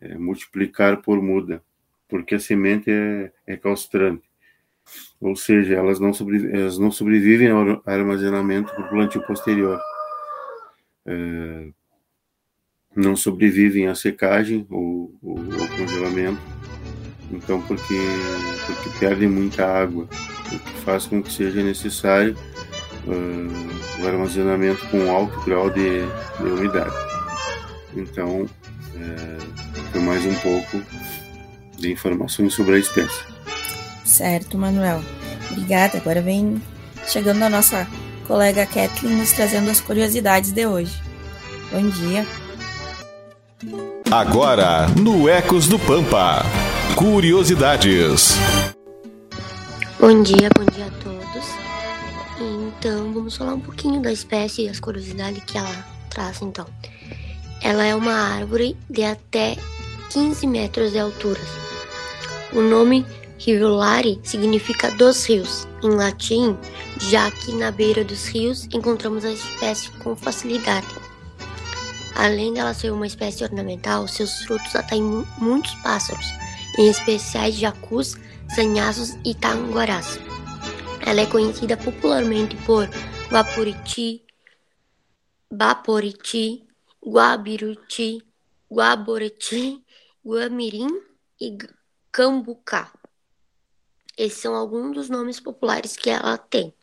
é, 0.00 0.16
multiplicar 0.16 1.02
por 1.02 1.20
muda, 1.20 1.62
porque 2.10 2.34
a 2.34 2.40
semente 2.40 2.90
é, 2.90 3.32
é 3.46 3.56
calstrante. 3.56 4.28
Ou 5.20 5.36
seja, 5.36 5.76
elas 5.76 6.00
não, 6.00 6.10
elas 6.52 6.78
não 6.78 6.90
sobrevivem 6.90 7.48
ao 7.48 7.82
armazenamento 7.86 8.74
por 8.74 8.88
plantio 8.88 9.24
posterior. 9.26 9.80
É, 11.06 11.68
não 12.94 13.14
sobrevivem 13.14 13.86
à 13.86 13.94
secagem 13.94 14.66
ou, 14.68 15.14
ou 15.22 15.38
ao 15.38 15.68
congelamento, 15.68 16.40
então 17.30 17.62
porque, 17.62 17.98
porque 18.66 18.98
perdem 18.98 19.28
muita 19.28 19.64
água, 19.64 20.08
o 20.52 20.58
que 20.58 20.72
faz 20.80 21.06
com 21.06 21.22
que 21.22 21.32
seja 21.32 21.62
necessário 21.62 22.36
uh, 23.06 24.02
o 24.02 24.06
armazenamento 24.08 24.84
com 24.88 25.08
alto 25.10 25.40
grau 25.44 25.70
de, 25.70 26.00
de 26.40 26.44
umidade. 26.44 26.94
Então, 27.94 28.48
é, 28.96 29.98
mais 30.00 30.24
um 30.26 30.34
pouco 30.36 30.82
de 31.80 31.90
informações 31.90 32.54
sobre 32.54 32.76
a 32.76 32.78
espécie. 32.78 33.24
Certo, 34.04 34.56
Manuel. 34.58 35.02
Obrigada. 35.50 35.98
Agora 35.98 36.20
vem 36.20 36.62
chegando 37.08 37.42
a 37.42 37.48
nossa 37.48 37.88
colega 38.26 38.66
Kathleen 38.66 39.16
nos 39.16 39.32
trazendo 39.32 39.70
as 39.70 39.80
curiosidades 39.80 40.52
de 40.52 40.66
hoje. 40.66 41.02
Bom 41.72 41.88
dia. 41.88 42.26
Agora, 44.10 44.88
no 45.00 45.28
Ecos 45.28 45.68
do 45.68 45.78
Pampa, 45.78 46.42
curiosidades. 46.96 48.36
Bom 49.98 50.22
dia, 50.22 50.48
bom 50.56 50.64
dia 50.72 50.86
a 50.86 50.90
todos. 51.02 51.46
Então, 52.40 53.12
vamos 53.12 53.36
falar 53.36 53.54
um 53.54 53.60
pouquinho 53.60 54.00
da 54.00 54.12
espécie 54.12 54.62
e 54.62 54.68
as 54.68 54.80
curiosidades 54.80 55.42
que 55.44 55.58
ela 55.58 55.86
traz, 56.08 56.40
então. 56.42 56.66
Ela 57.62 57.84
é 57.84 57.94
uma 57.94 58.14
árvore 58.14 58.76
de 58.88 59.04
até 59.04 59.56
15 60.10 60.46
metros 60.46 60.92
de 60.92 60.98
altura. 60.98 61.40
O 62.52 62.60
nome 62.60 63.06
Rivulari 63.38 64.20
significa 64.22 64.90
dos 64.90 65.24
rios, 65.24 65.66
em 65.82 65.90
latim, 65.90 66.58
já 66.98 67.30
que 67.30 67.52
na 67.52 67.70
beira 67.70 68.04
dos 68.04 68.26
rios 68.26 68.66
encontramos 68.72 69.24
a 69.24 69.32
espécie 69.32 69.90
com 69.98 70.16
facilidade. 70.16 70.88
Além 72.16 72.52
dela 72.52 72.74
ser 72.74 72.90
uma 72.92 73.06
espécie 73.06 73.44
ornamental, 73.44 74.06
seus 74.06 74.42
frutos 74.42 74.74
atraem 74.76 75.24
muitos 75.38 75.74
pássaros, 75.76 76.26
em 76.76 76.90
especial 76.90 77.50
jacus, 77.50 78.16
sanhaços 78.54 79.16
e 79.24 79.32
tanguarás. 79.34 80.18
Ela 81.06 81.22
é 81.22 81.26
conhecida 81.26 81.76
popularmente 81.76 82.56
por 82.66 82.88
Guapuriti, 83.30 84.22
Baporiti, 85.50 86.66
Guabiruti, 87.02 88.22
Guaboreti, 88.70 89.82
Guamirim 90.22 91.00
e 91.40 91.56
Cambucá. 92.12 92.92
Esses 94.16 94.40
são 94.40 94.54
alguns 94.54 94.94
dos 94.94 95.08
nomes 95.08 95.38
populares 95.38 95.96
que 95.96 96.10
ela 96.10 96.36
tem. 96.36 96.74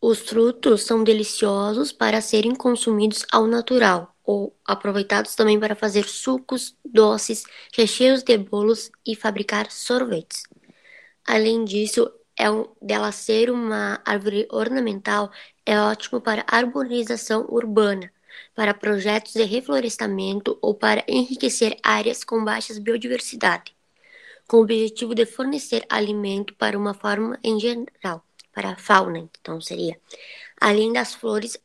Os 0.00 0.18
frutos 0.18 0.82
são 0.82 1.04
deliciosos 1.04 1.92
para 1.92 2.20
serem 2.20 2.54
consumidos 2.56 3.24
ao 3.30 3.46
natural 3.46 4.16
ou 4.24 4.56
aproveitados 4.64 5.36
também 5.36 5.60
para 5.60 5.76
fazer 5.76 6.04
sucos, 6.08 6.76
doces, 6.84 7.44
recheios 7.72 8.22
de 8.24 8.36
bolos 8.36 8.90
e 9.06 9.14
fabricar 9.14 9.70
sorvetes. 9.70 10.42
Além 11.24 11.64
disso, 11.64 12.12
é 12.36 12.50
um, 12.50 12.66
dela 12.82 13.12
ser 13.12 13.48
uma 13.48 14.00
árvore 14.04 14.48
ornamental, 14.50 15.30
é 15.64 15.78
ótimo 15.80 16.20
para 16.20 16.44
arborização 16.48 17.46
urbana, 17.48 18.12
para 18.54 18.74
projetos 18.74 19.32
de 19.32 19.42
reflorestamento 19.42 20.58
ou 20.60 20.74
para 20.74 21.04
enriquecer 21.08 21.76
áreas 21.82 22.24
com 22.24 22.44
baixa 22.44 22.78
biodiversidade, 22.80 23.74
com 24.46 24.58
o 24.58 24.62
objetivo 24.62 25.14
de 25.14 25.26
fornecer 25.26 25.84
alimento 25.88 26.54
para 26.54 26.78
uma 26.78 26.94
forma 26.94 27.38
em 27.42 27.58
geral 27.58 28.24
para 28.52 28.70
a 28.70 28.76
fauna, 28.76 29.18
então 29.40 29.60
seria. 29.60 29.98
Além 30.60 30.92
das 30.92 31.14
flores 31.14 31.58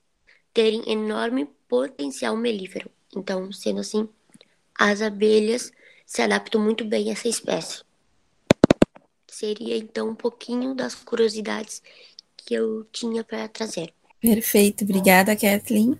terem 0.53 0.82
enorme 0.91 1.47
potencial 1.67 2.36
melífero. 2.36 2.89
Então, 3.15 3.51
sendo 3.51 3.82
assim, 3.82 4.10
as 4.73 5.01
abelhas 5.01 5.71
se 6.06 6.21
adaptam 6.21 6.62
muito 6.62 6.86
bem 6.86 7.10
a 7.10 7.12
essa 7.12 7.27
espécie. 7.27 7.84
Seria 9.27 9.77
então 9.77 10.10
um 10.10 10.15
pouquinho 10.15 10.73
das 10.73 10.95
curiosidades 10.95 11.84
que 12.36 12.53
eu 12.53 12.86
tinha 12.86 13.23
para 13.23 13.47
trazer. 13.47 13.93
Perfeito, 14.19 14.84
obrigada, 14.84 15.36
Kathleen, 15.36 15.99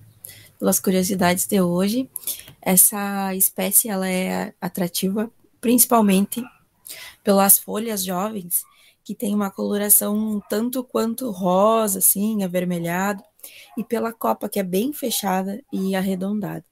pelas 0.60 0.80
curiosidades 0.80 1.46
de 1.46 1.62
hoje. 1.62 2.10
Essa 2.62 3.34
espécie 3.36 3.90
ela 3.90 4.10
é 4.10 4.54
atrativa 4.60 5.32
principalmente 5.60 6.44
pelas 7.24 7.58
folhas 7.58 8.04
jovens 8.04 8.64
que 9.08 9.16
tem 9.16 9.34
uma 9.34 9.50
coloração 9.50 10.44
tanto 10.50 10.84
quanto 10.84 11.32
rosa, 11.32 12.00
assim, 12.00 12.44
avermelhado, 12.44 13.24
e 13.78 13.84
pela 13.84 14.12
copa 14.12 14.50
que 14.50 14.60
é 14.60 14.64
bem 14.64 14.92
fechada 14.92 15.64
e 15.72 15.96
arredondada. 15.96 16.66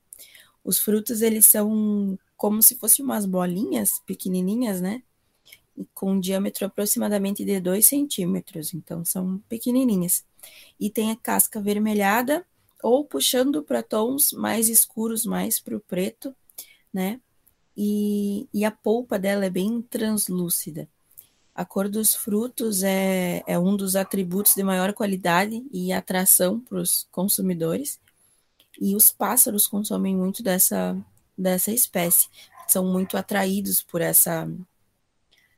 Os 0.61 0.77
frutos 0.77 1.21
eles 1.21 1.45
são 1.45 2.19
como 2.35 2.61
se 2.61 2.75
fossem 2.75 3.05
umas 3.05 3.25
bolinhas 3.25 4.01
pequenininhas, 4.05 4.81
né? 4.81 5.01
Com 5.93 6.11
um 6.11 6.19
diâmetro 6.19 6.65
aproximadamente 6.65 7.45
de 7.45 7.57
2 7.61 7.85
centímetros, 7.85 8.73
então 8.73 9.05
são 9.05 9.41
pequenininhas. 9.47 10.25
E 10.77 10.89
tem 10.89 11.11
a 11.11 11.15
casca 11.15 11.59
avermelhada 11.59 12.45
ou 12.85 13.03
puxando 13.03 13.63
para 13.63 13.81
tons 13.81 14.31
mais 14.31 14.69
escuros, 14.69 15.25
mais 15.25 15.59
para 15.59 15.75
o 15.75 15.79
preto, 15.79 16.35
né? 16.93 17.19
E, 17.75 18.47
e 18.53 18.63
a 18.63 18.69
polpa 18.69 19.17
dela 19.17 19.43
é 19.43 19.49
bem 19.49 19.81
translúcida. 19.81 20.87
A 21.55 21.65
cor 21.65 21.89
dos 21.89 22.13
frutos 22.13 22.83
é, 22.83 23.41
é 23.47 23.57
um 23.57 23.75
dos 23.75 23.95
atributos 23.95 24.53
de 24.53 24.61
maior 24.61 24.93
qualidade 24.93 25.65
e 25.73 25.91
atração 25.91 26.59
para 26.59 26.77
os 26.77 27.07
consumidores. 27.11 27.99
E 28.79 28.95
os 28.95 29.11
pássaros 29.11 29.65
consomem 29.65 30.15
muito 30.15 30.43
dessa, 30.43 30.95
dessa 31.35 31.71
espécie, 31.71 32.29
são 32.67 32.85
muito 32.85 33.17
atraídos 33.17 33.81
por 33.81 33.99
essa, 33.99 34.47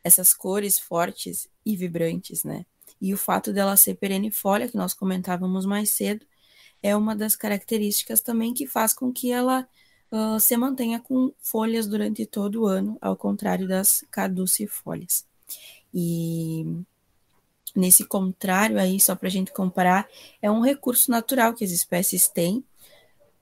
essas 0.02 0.34
cores 0.34 0.80
fortes 0.80 1.50
e 1.66 1.76
vibrantes, 1.76 2.46
né? 2.46 2.66
E 3.02 3.14
o 3.14 3.18
fato 3.18 3.52
dela 3.52 3.76
ser 3.76 3.96
perennifolia, 3.96 4.70
que 4.70 4.78
nós 4.78 4.94
comentávamos 4.94 5.66
mais 5.66 5.90
cedo, 5.90 6.26
é 6.82 6.96
uma 6.96 7.16
das 7.16 7.36
características 7.36 8.22
também 8.22 8.54
que 8.54 8.68
faz 8.68 8.94
com 8.94 9.12
que 9.12 9.32
ela 9.32 9.68
uh, 10.12 10.40
se 10.40 10.56
mantenha 10.58 11.00
com 11.00 11.34
folhas 11.42 11.88
durante 11.88 12.26
todo 12.26 12.64
o 12.64 12.68
ano, 12.68 12.98
ao 13.02 13.16
contrário 13.16 13.68
das 13.68 14.04
caducifólias. 14.12 15.26
E 15.94 16.66
nesse 17.76 18.06
contrário 18.06 18.80
aí, 18.80 19.00
só 19.00 19.16
para 19.16 19.28
a 19.28 19.32
gente 19.32 19.54
comparar, 19.54 20.08
é 20.42 20.50
um 20.50 20.62
recurso 20.62 21.12
natural 21.12 21.54
que 21.54 21.64
as 21.64 21.72
espécies 21.72 22.28
têm 22.28 22.64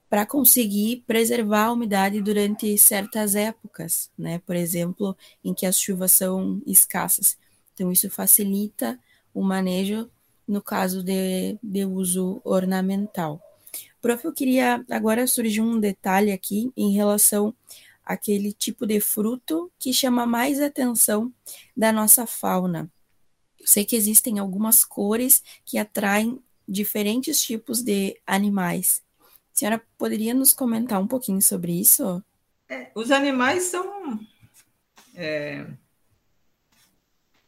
para 0.08 0.24
conseguir 0.24 1.02
preservar 1.06 1.64
a 1.64 1.72
umidade 1.72 2.20
durante 2.20 2.78
certas 2.78 3.34
épocas, 3.34 4.10
né? 4.16 4.38
Por 4.46 4.54
exemplo, 4.54 5.16
em 5.44 5.52
que 5.52 5.66
as 5.66 5.80
chuvas 5.80 6.12
são 6.12 6.62
escassas. 6.64 7.36
Então, 7.74 7.90
isso 7.90 8.08
facilita 8.08 8.98
o 9.34 9.42
manejo 9.42 10.08
no 10.46 10.62
caso 10.62 11.02
de, 11.02 11.58
de 11.62 11.84
uso 11.84 12.40
ornamental. 12.44 13.40
Prof, 14.00 14.24
eu 14.24 14.32
queria 14.32 14.84
agora 14.90 15.26
surgir 15.26 15.60
um 15.60 15.80
detalhe 15.80 16.30
aqui 16.32 16.72
em 16.76 16.92
relação 16.92 17.54
aquele 18.06 18.52
tipo 18.52 18.86
de 18.86 19.00
fruto 19.00 19.70
que 19.80 19.92
chama 19.92 20.24
mais 20.24 20.60
atenção 20.60 21.32
da 21.76 21.92
nossa 21.92 22.24
fauna. 22.24 22.88
Eu 23.58 23.66
sei 23.66 23.84
que 23.84 23.96
existem 23.96 24.38
algumas 24.38 24.84
cores 24.84 25.42
que 25.64 25.76
atraem 25.76 26.40
diferentes 26.68 27.42
tipos 27.42 27.82
de 27.82 28.16
animais. 28.24 29.02
senhora 29.52 29.82
poderia 29.98 30.32
nos 30.32 30.52
comentar 30.52 31.00
um 31.00 31.06
pouquinho 31.06 31.42
sobre 31.42 31.72
isso? 31.72 32.22
É, 32.68 32.90
os 32.94 33.10
animais 33.10 33.64
são 33.64 34.20
é, 35.16 35.66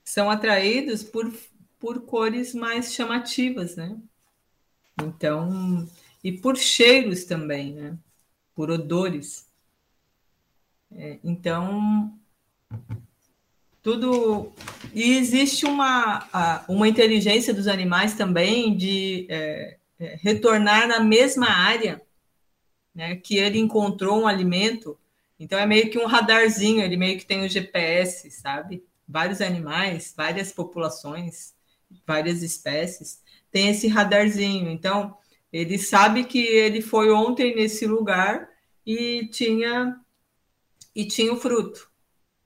são 0.03 0.31
atraídos 0.31 1.03
por, 1.03 1.33
por 1.79 2.03
cores 2.03 2.55
mais 2.55 2.93
chamativas, 2.93 3.77
né? 3.77 3.97
Então, 5.03 5.89
e 6.23 6.33
por 6.33 6.57
cheiros 6.57 7.25
também, 7.25 7.75
né? 7.75 7.97
Por 8.55 8.71
odores. 8.71 9.47
É, 10.93 11.19
então, 11.23 12.13
tudo. 13.83 14.53
E 14.93 15.17
existe 15.17 15.67
uma, 15.67 16.65
uma 16.69 16.89
inteligência 16.89 17.55
dos 17.55 17.69
animais 17.69 18.15
também 18.15 18.77
de 18.77 19.27
é, 19.29 19.77
é, 19.99 20.19
retornar 20.21 20.89
na 20.89 21.01
mesma 21.01 21.49
área 21.49 22.03
né, 22.95 23.17
que 23.17 23.37
ele 23.37 23.59
encontrou 23.59 24.21
um 24.21 24.27
alimento. 24.27 24.99
Então, 25.39 25.59
é 25.59 25.67
meio 25.67 25.89
que 25.89 25.99
um 25.99 26.07
radarzinho, 26.07 26.83
ele 26.83 26.97
meio 26.97 27.17
que 27.17 27.25
tem 27.25 27.43
o 27.43 27.45
um 27.45 27.49
GPS, 27.49 28.29
sabe? 28.31 28.85
Vários 29.07 29.41
animais, 29.41 30.13
várias 30.17 30.53
populações, 30.53 31.55
várias 32.07 32.43
espécies, 32.43 33.23
tem 33.51 33.69
esse 33.69 33.89
radarzinho. 33.89 34.71
Então, 34.71 35.17
ele 35.53 35.79
sabe 35.79 36.25
que 36.25 36.39
ele 36.39 36.81
foi 36.81 37.11
ontem 37.11 37.55
nesse 37.55 37.87
lugar 37.87 38.49
e 38.87 39.27
tinha 39.33 40.01
e 40.95 41.05
tinha 41.07 41.33
o 41.33 41.37
fruto. 41.37 41.89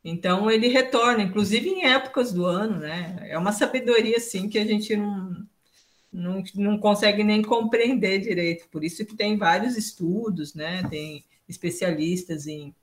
Então 0.05 0.51
ele 0.51 0.69
retorna, 0.69 1.23
inclusive 1.23 1.69
em 1.69 1.87
épocas 1.87 2.33
do 2.33 2.45
ano, 2.45 2.79
né? 2.79 3.19
É 3.29 3.39
uma 3.39 3.53
sabedoria 3.53 4.17
assim 4.17 4.49
que 4.49 4.59
a 4.59 4.65
gente 4.65 4.97
não, 4.97 5.47
não, 6.13 6.43
não 6.55 6.79
consegue 6.79 7.23
nem 7.23 7.41
compreender 7.41 8.19
direito. 8.21 8.69
Por 8.69 8.85
isso 8.85 9.07
que 9.07 9.17
tem 9.17 9.37
vários 9.39 9.77
estudos, 9.77 10.55
né? 10.55 10.83
Tem 10.91 11.25
especialistas 11.49 12.47
em, 12.47 12.75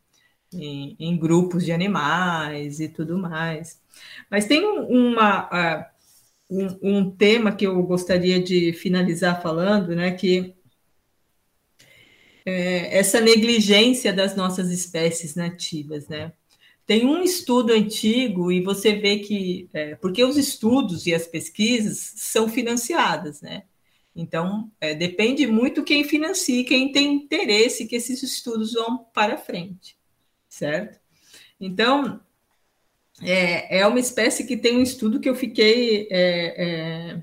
em, 0.54 0.96
em 1.00 1.18
grupos 1.18 1.66
de 1.66 1.72
animais 1.72 2.80
e 2.80 2.88
tudo 2.88 3.18
mais. 3.18 3.82
Mas 4.30 4.46
tem 4.46 4.64
uma, 4.66 5.46
uh, 5.48 5.86
um, 6.50 7.00
um 7.00 7.12
tema 7.12 7.56
que 7.56 7.66
eu 7.68 7.82
gostaria 7.84 8.42
de 8.42 8.74
finalizar 8.74 9.42
falando, 9.42 9.96
né? 9.96 10.12
Que 10.12 10.56
é 12.46 12.98
essa 12.98 13.22
negligência 13.22 14.12
das 14.12 14.36
nossas 14.36 14.72
espécies 14.72 15.36
nativas, 15.36 16.08
né? 16.08 16.34
Tem 16.86 17.06
um 17.06 17.22
estudo 17.22 17.72
antigo 17.72 18.52
e 18.52 18.62
você 18.62 18.96
vê 18.96 19.20
que, 19.20 19.70
é, 19.74 19.94
porque 19.96 20.24
os 20.24 20.38
estudos 20.38 21.06
e 21.06 21.14
as 21.14 21.28
pesquisas 21.28 22.14
são 22.16 22.50
financiadas, 22.50 23.42
né? 23.42 23.64
Então, 24.16 24.72
é, 24.82 24.96
depende 24.96 25.46
muito 25.46 25.84
quem 25.84 26.04
financia, 26.04 26.66
quem 26.66 26.92
tem 26.92 27.14
interesse 27.14 27.86
que 27.86 27.96
esses 27.96 28.24
estudos 28.24 28.74
vão 28.74 29.06
para 29.14 29.38
frente, 29.38 29.96
certo? 30.50 31.00
Então, 31.60 32.20
é, 33.22 33.80
é 33.80 33.88
uma 33.88 34.00
espécie 34.00 34.46
que 34.46 34.58
tem 34.58 34.78
um 34.78 34.84
estudo 34.84 35.20
que 35.20 35.30
eu 35.30 35.36
fiquei 35.36 36.08
é, 36.10 36.64
é, 37.12 37.22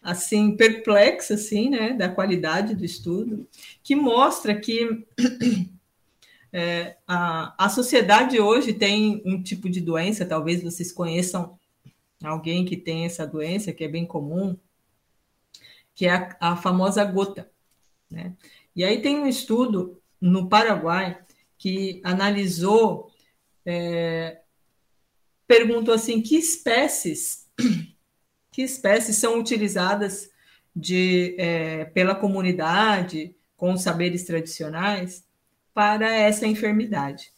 assim 0.00 0.56
perplexa, 0.56 1.34
assim, 1.34 1.70
né, 1.70 1.92
da 1.92 2.08
qualidade 2.08 2.74
do 2.74 2.84
estudo, 2.84 3.46
que 3.82 3.94
mostra 3.94 4.58
que 4.58 5.06
é, 6.52 6.96
a, 7.06 7.54
a 7.66 7.68
sociedade 7.68 8.40
hoje 8.40 8.72
tem 8.72 9.22
um 9.24 9.42
tipo 9.42 9.68
de 9.68 9.80
doença, 9.80 10.26
talvez 10.26 10.62
vocês 10.62 10.90
conheçam 10.90 11.58
alguém 12.22 12.64
que 12.64 12.76
tem 12.76 13.04
essa 13.04 13.26
doença, 13.26 13.72
que 13.72 13.84
é 13.84 13.88
bem 13.88 14.06
comum, 14.06 14.56
que 15.94 16.06
é 16.06 16.14
a, 16.14 16.52
a 16.52 16.56
famosa 16.56 17.04
gota. 17.04 17.50
Né? 18.10 18.34
E 18.74 18.84
aí 18.84 19.02
tem 19.02 19.18
um 19.18 19.26
estudo 19.26 20.00
no 20.20 20.48
Paraguai 20.48 21.18
que 21.58 22.00
analisou, 22.04 23.11
é, 23.64 24.40
perguntou 25.46 25.94
assim, 25.94 26.20
que 26.20 26.36
espécies, 26.36 27.48
que 28.50 28.62
espécies 28.62 29.16
são 29.16 29.38
utilizadas 29.38 30.30
de, 30.74 31.36
é, 31.38 31.84
pela 31.86 32.14
comunidade 32.14 33.36
com 33.56 33.76
saberes 33.76 34.24
tradicionais 34.24 35.24
para 35.74 36.10
essa 36.12 36.46
enfermidade. 36.46 37.32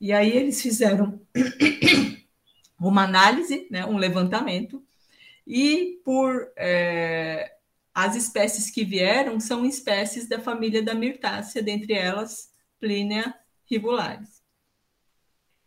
E 0.00 0.12
aí 0.12 0.36
eles 0.36 0.60
fizeram 0.60 1.20
uma 2.78 3.04
análise, 3.04 3.68
né, 3.70 3.86
um 3.86 3.96
levantamento, 3.96 4.84
e 5.46 6.00
por 6.04 6.52
é, 6.56 7.56
as 7.94 8.16
espécies 8.16 8.70
que 8.70 8.84
vieram 8.84 9.38
são 9.38 9.64
espécies 9.64 10.28
da 10.28 10.40
família 10.40 10.82
da 10.82 10.94
mirtácea, 10.94 11.62
dentre 11.62 11.92
elas 11.92 12.50
Plínea 12.80 13.32
rivularis. 13.64 14.41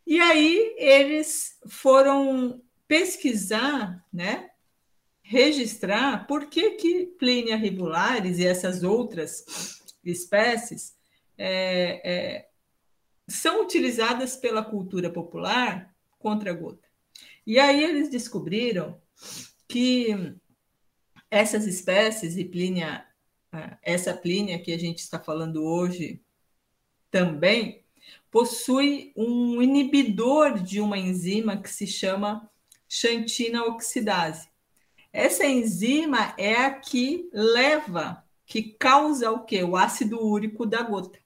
E 0.06 0.20
aí 0.20 0.74
eles 0.78 1.58
foram 1.66 2.62
pesquisar, 2.86 4.04
né, 4.12 4.50
registrar 5.22 6.26
por 6.28 6.46
que 6.46 6.72
que 6.72 7.06
Plínea 7.18 7.56
rivularis 7.56 8.38
e 8.38 8.46
essas 8.46 8.84
outras 8.84 9.82
espécies 10.04 10.96
é, 11.36 12.00
é, 12.04 12.48
são 13.26 13.62
utilizadas 13.62 14.36
pela 14.36 14.64
cultura 14.64 15.10
popular 15.10 15.92
contra 16.18 16.50
a 16.50 16.54
gota. 16.54 16.86
E 17.44 17.58
aí 17.58 17.82
eles 17.82 18.08
descobriram 18.08 19.00
que 19.66 20.36
essas 21.30 21.66
espécies, 21.66 22.36
e 22.36 22.44
Plínia, 22.44 23.04
essa 23.82 24.14
Plínia 24.14 24.60
que 24.60 24.72
a 24.72 24.78
gente 24.78 24.98
está 24.98 25.18
falando 25.18 25.64
hoje 25.64 26.22
também, 27.10 27.84
possui 28.30 29.12
um 29.16 29.62
inibidor 29.62 30.58
de 30.58 30.80
uma 30.80 30.98
enzima 30.98 31.56
que 31.56 31.70
se 31.70 31.86
chama 31.86 32.50
xantina 32.88 33.64
oxidase. 33.64 34.48
Essa 35.12 35.46
enzima 35.46 36.34
é 36.36 36.56
a 36.56 36.70
que 36.70 37.30
leva, 37.32 38.22
que 38.44 38.62
causa 38.62 39.30
o 39.30 39.44
que? 39.44 39.62
O 39.62 39.76
ácido 39.76 40.22
úrico 40.22 40.66
da 40.66 40.82
gota. 40.82 41.18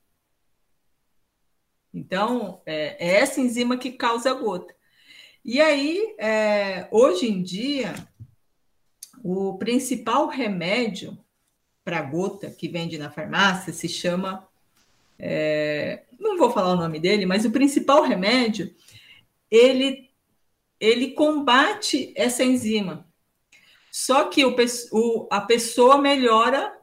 Então, 1.92 2.62
é, 2.64 2.96
é 3.04 3.20
essa 3.20 3.40
enzima 3.40 3.76
que 3.76 3.90
causa 3.90 4.30
a 4.30 4.34
gota. 4.34 4.74
E 5.44 5.60
aí, 5.60 6.14
é, 6.18 6.86
hoje 6.90 7.26
em 7.26 7.42
dia, 7.42 7.94
o 9.22 9.58
principal 9.58 10.28
remédio 10.28 11.18
para 11.84 12.02
gota 12.02 12.50
que 12.50 12.68
vende 12.68 12.96
na 12.96 13.10
farmácia 13.10 13.72
se 13.72 13.88
chama. 13.88 14.46
É, 15.18 16.04
não 16.20 16.38
vou 16.38 16.50
falar 16.50 16.72
o 16.72 16.76
nome 16.76 17.00
dele, 17.00 17.26
mas 17.26 17.44
o 17.44 17.50
principal 17.50 18.02
remédio 18.02 18.74
ele, 19.50 20.10
ele 20.78 21.12
combate 21.12 22.12
essa 22.16 22.44
enzima. 22.44 23.08
Só 23.90 24.28
que 24.28 24.44
o, 24.44 24.54
o, 24.92 25.28
a 25.30 25.40
pessoa 25.40 25.98
melhora 25.98 26.78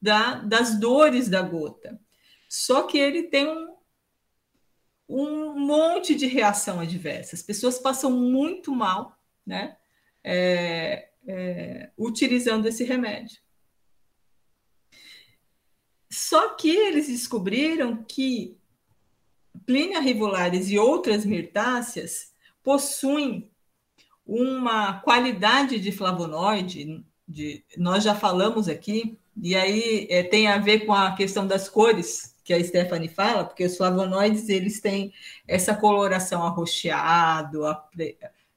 da, 0.00 0.34
das 0.34 0.78
dores 0.78 1.28
da 1.28 1.40
gota. 1.40 1.98
Só 2.48 2.82
que 2.82 2.98
ele 2.98 3.24
tem 3.24 3.48
um, 3.48 3.74
um 5.08 5.58
monte 5.58 6.14
de 6.14 6.26
reação 6.26 6.80
adversa. 6.80 7.34
As 7.34 7.42
pessoas 7.42 7.78
passam 7.78 8.10
muito 8.10 8.72
mal, 8.72 9.18
né? 9.46 9.76
É, 10.22 11.08
é, 11.26 11.90
utilizando 11.96 12.66
esse 12.66 12.84
remédio. 12.84 13.40
Só 16.10 16.54
que 16.54 16.70
eles 16.70 17.08
descobriram 17.08 18.04
que 18.04 18.56
Plínia 19.66 20.00
rivularis 20.00 20.70
e 20.70 20.78
outras 20.78 21.24
mirtáceas 21.24 22.32
possuem 22.62 23.50
uma 24.26 25.00
qualidade 25.00 25.78
de 25.78 25.92
flavonoide, 25.92 27.04
de, 27.26 27.64
nós 27.76 28.04
já 28.04 28.14
falamos 28.14 28.68
aqui, 28.68 29.18
e 29.42 29.54
aí 29.54 30.06
é, 30.10 30.22
tem 30.22 30.48
a 30.48 30.58
ver 30.58 30.86
com 30.86 30.92
a 30.92 31.14
questão 31.14 31.46
das 31.46 31.68
cores 31.68 32.34
que 32.44 32.52
a 32.52 32.64
Stephanie 32.64 33.08
fala, 33.08 33.44
porque 33.44 33.64
os 33.64 33.76
flavonoides 33.76 34.48
eles 34.48 34.80
têm 34.80 35.12
essa 35.46 35.74
coloração 35.74 36.42
arroxeado, 36.42 37.60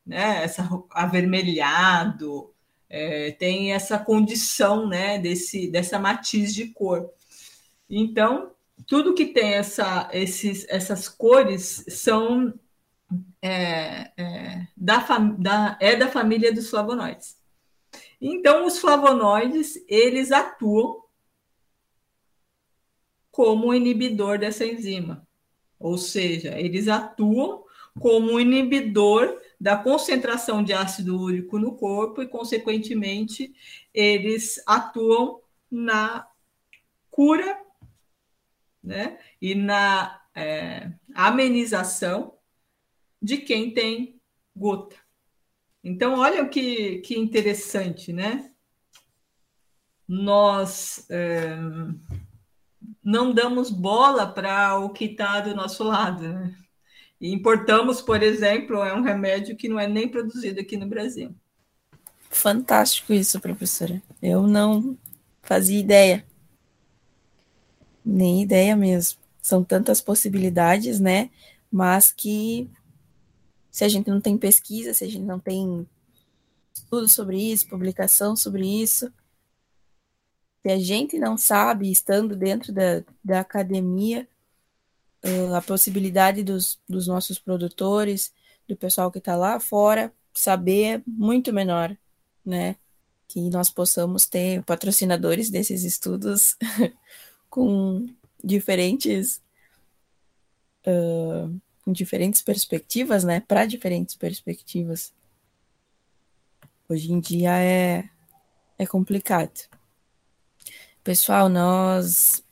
né, 0.05 0.43
essa 0.43 0.67
avermelhado, 0.91 2.53
é, 2.89 3.31
tem 3.31 3.73
essa 3.73 3.99
condição 3.99 4.87
né, 4.87 5.19
desse, 5.19 5.69
dessa 5.69 5.99
matiz 5.99 6.53
de 6.53 6.67
cor. 6.67 7.09
Então, 7.93 8.55
tudo 8.87 9.13
que 9.13 9.25
tem 9.25 9.55
essa, 9.55 10.09
esses, 10.13 10.65
essas 10.69 11.09
cores 11.09 11.83
são 11.89 12.57
é, 13.41 14.11
é, 14.17 14.67
da, 14.77 15.05
da, 15.37 15.77
é 15.81 15.97
da 15.97 16.07
família 16.07 16.53
dos 16.53 16.69
flavonoides. 16.69 17.37
Então, 18.21 18.65
os 18.65 18.79
flavonoides, 18.79 19.77
eles 19.89 20.31
atuam 20.31 21.03
como 23.29 23.73
inibidor 23.73 24.39
dessa 24.39 24.65
enzima. 24.65 25.27
Ou 25.77 25.97
seja, 25.97 26.57
eles 26.57 26.87
atuam 26.87 27.65
como 27.99 28.39
inibidor 28.39 29.37
da 29.59 29.75
concentração 29.75 30.63
de 30.63 30.71
ácido 30.71 31.19
úrico 31.19 31.59
no 31.59 31.75
corpo 31.75 32.21
e, 32.21 32.27
consequentemente, 32.27 33.53
eles 33.93 34.63
atuam 34.65 35.41
na 35.69 36.25
cura 37.09 37.59
né? 38.83 39.19
e 39.41 39.55
na 39.55 40.21
é, 40.35 40.91
amenização 41.13 42.33
de 43.21 43.37
quem 43.37 43.73
tem 43.73 44.19
gota. 44.55 44.95
Então, 45.83 46.19
olha 46.19 46.47
que, 46.47 46.99
que 46.99 47.17
interessante, 47.17 48.13
né? 48.13 48.51
Nós 50.07 51.05
é, 51.09 51.55
não 53.03 53.33
damos 53.33 53.69
bola 53.69 54.27
para 54.27 54.77
o 54.77 54.89
que 54.89 55.05
está 55.05 55.39
do 55.39 55.55
nosso 55.55 55.83
lado, 55.83 56.27
né? 56.27 56.55
E 57.19 57.31
importamos, 57.31 58.01
por 58.01 58.23
exemplo, 58.23 58.77
é 58.83 58.93
um 58.93 59.01
remédio 59.01 59.55
que 59.55 59.69
não 59.69 59.79
é 59.79 59.87
nem 59.87 60.07
produzido 60.07 60.59
aqui 60.59 60.75
no 60.75 60.87
Brasil. 60.87 61.33
Fantástico 62.29 63.13
isso, 63.13 63.39
professora. 63.39 64.01
Eu 64.21 64.47
não 64.47 64.97
fazia 65.43 65.79
ideia. 65.79 66.25
Nem 68.03 68.41
ideia 68.41 68.75
mesmo. 68.75 69.19
São 69.41 69.63
tantas 69.63 70.01
possibilidades, 70.01 70.99
né? 70.99 71.29
Mas 71.71 72.11
que 72.11 72.69
se 73.71 73.83
a 73.83 73.87
gente 73.87 74.09
não 74.09 74.19
tem 74.19 74.37
pesquisa, 74.37 74.93
se 74.93 75.03
a 75.03 75.07
gente 75.07 75.23
não 75.23 75.39
tem 75.39 75.87
estudo 76.73 77.07
sobre 77.07 77.41
isso, 77.41 77.67
publicação 77.67 78.35
sobre 78.35 78.65
isso, 78.67 79.11
se 80.61 80.71
a 80.71 80.77
gente 80.77 81.17
não 81.17 81.37
sabe, 81.37 81.89
estando 81.89 82.35
dentro 82.35 82.71
da, 82.71 83.03
da 83.23 83.39
academia, 83.39 84.27
uh, 85.23 85.55
a 85.55 85.61
possibilidade 85.61 86.43
dos, 86.43 86.79
dos 86.87 87.07
nossos 87.07 87.39
produtores, 87.39 88.33
do 88.67 88.75
pessoal 88.75 89.11
que 89.11 89.17
está 89.17 89.35
lá 89.35 89.59
fora, 89.59 90.13
saber 90.33 90.83
é 90.83 91.03
muito 91.05 91.51
menor, 91.51 91.95
né? 92.45 92.75
Que 93.27 93.49
nós 93.49 93.69
possamos 93.69 94.25
ter 94.25 94.63
patrocinadores 94.63 95.49
desses 95.49 95.83
estudos 95.83 96.55
com 97.51 98.07
diferentes 98.43 99.41
uh, 100.87 101.61
com 101.83 101.91
diferentes 101.91 102.41
perspectivas, 102.41 103.23
né? 103.23 103.41
Para 103.41 103.65
diferentes 103.65 104.15
perspectivas. 104.15 105.13
Hoje 106.87 107.11
em 107.11 107.19
dia 107.19 107.57
é, 107.61 108.09
é 108.79 108.85
complicado. 108.85 109.69
Pessoal, 111.03 111.49
nós 111.49 112.43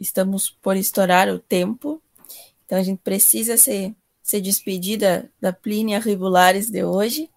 estamos 0.00 0.50
por 0.50 0.76
estourar 0.76 1.28
o 1.28 1.38
tempo, 1.38 2.02
então 2.64 2.78
a 2.78 2.82
gente 2.82 3.00
precisa 3.02 3.56
ser, 3.56 3.94
ser 4.22 4.40
despedida 4.40 5.30
da 5.40 5.52
Plínia 5.52 5.98
Ribulares 5.98 6.70
de 6.70 6.84
hoje, 6.84 7.30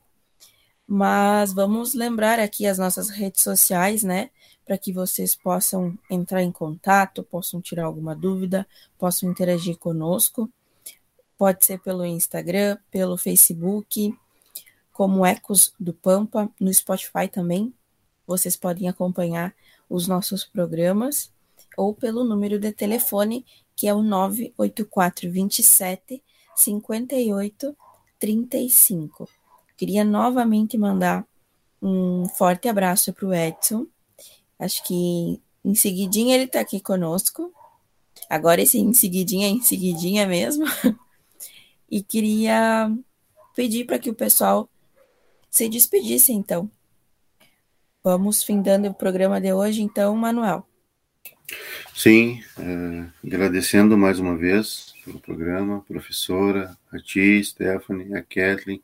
mas 0.87 1.53
vamos 1.53 1.93
lembrar 1.93 2.39
aqui 2.39 2.65
as 2.65 2.77
nossas 2.77 3.09
redes 3.09 3.43
sociais, 3.43 4.01
né? 4.01 4.29
Para 4.69 4.77
que 4.77 4.93
vocês 4.93 5.33
possam 5.33 5.97
entrar 6.07 6.43
em 6.43 6.51
contato, 6.51 7.23
possam 7.23 7.59
tirar 7.59 7.85
alguma 7.85 8.15
dúvida, 8.15 8.67
possam 8.99 9.31
interagir 9.31 9.75
conosco. 9.79 10.47
Pode 11.35 11.65
ser 11.65 11.79
pelo 11.79 12.05
Instagram, 12.05 12.77
pelo 12.91 13.17
Facebook, 13.17 14.15
como 14.93 15.25
Ecos 15.25 15.73
do 15.79 15.91
Pampa, 15.91 16.47
no 16.59 16.71
Spotify 16.71 17.27
também. 17.27 17.73
Vocês 18.27 18.55
podem 18.55 18.87
acompanhar 18.87 19.55
os 19.89 20.07
nossos 20.07 20.45
programas 20.45 21.31
ou 21.75 21.95
pelo 21.95 22.23
número 22.23 22.59
de 22.59 22.71
telefone 22.71 23.43
que 23.75 23.87
é 23.87 23.93
o 23.95 24.03
98427 24.03 26.21
5835. 26.55 29.27
Queria 29.75 30.03
novamente 30.03 30.77
mandar 30.77 31.25
um 31.81 32.29
forte 32.29 32.69
abraço 32.69 33.11
para 33.11 33.25
o 33.25 33.33
Edson. 33.33 33.87
Acho 34.59 34.83
que 34.83 35.41
em 35.63 35.73
seguidinha 35.73 36.35
ele 36.35 36.43
está 36.43 36.59
aqui 36.59 36.79
conosco. 36.79 37.53
Agora 38.29 38.61
esse 38.61 38.77
em 38.77 38.93
seguidinha 38.93 39.47
é 39.47 39.49
em 39.49 39.61
seguidinha 39.61 40.27
mesmo. 40.27 40.65
e 41.89 42.03
queria 42.03 42.91
pedir 43.55 43.85
para 43.85 43.97
que 43.97 44.09
o 44.09 44.15
pessoal 44.15 44.69
se 45.49 45.67
despedisse, 45.67 46.31
então. 46.31 46.69
Vamos 48.03 48.43
findando 48.43 48.87
o 48.87 48.93
programa 48.93 49.41
de 49.41 49.51
hoje, 49.53 49.81
então, 49.81 50.15
Manuel. 50.15 50.65
Sim, 51.93 52.41
é, 52.57 53.05
agradecendo 53.25 53.97
mais 53.97 54.19
uma 54.19 54.37
vez 54.37 54.93
pelo 55.03 55.19
programa, 55.19 55.83
professora, 55.87 56.77
a 56.91 56.99
ti, 56.99 57.43
Stephanie, 57.43 58.13
a 58.15 58.21
Kathleen, 58.21 58.81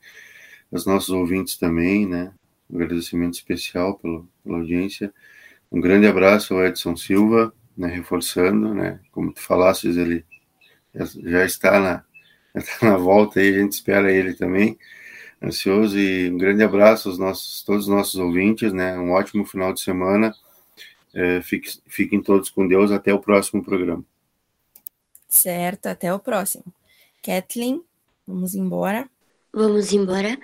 os 0.70 0.84
nossos 0.84 1.10
ouvintes 1.10 1.56
também, 1.56 2.06
né? 2.06 2.32
Um 2.68 2.76
agradecimento 2.76 3.34
especial 3.34 3.96
pelo, 3.98 4.28
pela 4.42 4.58
audiência. 4.58 5.14
Um 5.70 5.80
grande 5.80 6.06
abraço 6.06 6.54
ao 6.54 6.64
Edson 6.64 6.96
Silva, 6.96 7.52
né, 7.76 7.88
reforçando, 7.88 8.74
né? 8.74 9.00
Como 9.12 9.32
tu 9.32 9.40
falasses, 9.40 9.96
ele 9.96 10.24
já 11.24 11.44
está 11.44 11.78
na, 11.78 12.04
está 12.54 12.86
na 12.90 12.96
volta 12.96 13.40
aí, 13.40 13.54
a 13.54 13.58
gente 13.58 13.72
espera 13.72 14.10
ele 14.10 14.34
também, 14.34 14.78
ansioso, 15.42 15.98
e 15.98 16.30
um 16.30 16.38
grande 16.38 16.62
abraço 16.62 17.08
aos 17.08 17.18
nossos, 17.18 17.62
todos 17.62 17.84
os 17.86 17.94
nossos 17.94 18.14
ouvintes, 18.14 18.72
né, 18.72 18.96
um 18.98 19.12
ótimo 19.12 19.44
final 19.44 19.72
de 19.72 19.80
semana, 19.80 20.34
é, 21.12 21.42
fique, 21.42 21.78
fiquem 21.86 22.22
todos 22.22 22.50
com 22.50 22.66
Deus, 22.66 22.90
até 22.90 23.12
o 23.12 23.20
próximo 23.20 23.62
programa. 23.62 24.04
Certo, 25.28 25.86
até 25.86 26.12
o 26.12 26.18
próximo. 26.18 26.64
Kathleen, 27.22 27.82
vamos 28.26 28.54
embora? 28.54 29.08
Vamos 29.52 29.92
embora. 29.92 30.38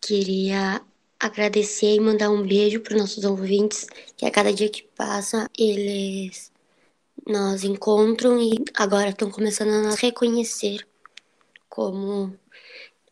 Queria 0.00 0.80
agradecer 1.18 1.94
e 1.94 2.00
mandar 2.00 2.30
um 2.30 2.46
beijo 2.46 2.80
para 2.80 2.94
os 2.94 3.00
nossos 3.00 3.24
ouvintes, 3.24 3.86
que 4.16 4.26
a 4.26 4.30
cada 4.30 4.52
dia 4.52 4.68
que 4.68 4.82
passa, 4.82 5.48
eles 5.58 6.52
nos 7.26 7.64
encontram 7.64 8.40
e 8.40 8.54
agora 8.74 9.10
estão 9.10 9.30
começando 9.30 9.70
a 9.70 9.82
nos 9.82 9.96
reconhecer 9.96 10.86
como 11.68 12.38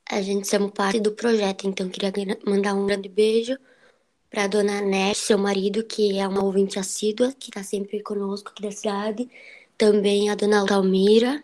a 0.08 0.22
gente 0.22 0.48
somos 0.48 0.70
parte 0.72 1.00
do 1.00 1.12
projeto. 1.12 1.66
Então, 1.66 1.88
queria 1.88 2.12
mandar 2.46 2.74
um 2.74 2.86
grande 2.86 3.08
beijo 3.08 3.58
para 4.30 4.46
dona 4.46 4.80
Nete, 4.80 5.18
seu 5.18 5.38
marido, 5.38 5.84
que 5.84 6.18
é 6.18 6.26
uma 6.26 6.44
ouvinte 6.44 6.78
assídua, 6.78 7.32
que 7.32 7.50
está 7.50 7.62
sempre 7.62 8.02
conosco 8.02 8.50
aqui 8.50 8.62
da 8.62 8.70
cidade. 8.70 9.28
Também 9.78 10.30
a 10.30 10.34
dona 10.34 10.64
Almira, 10.70 11.42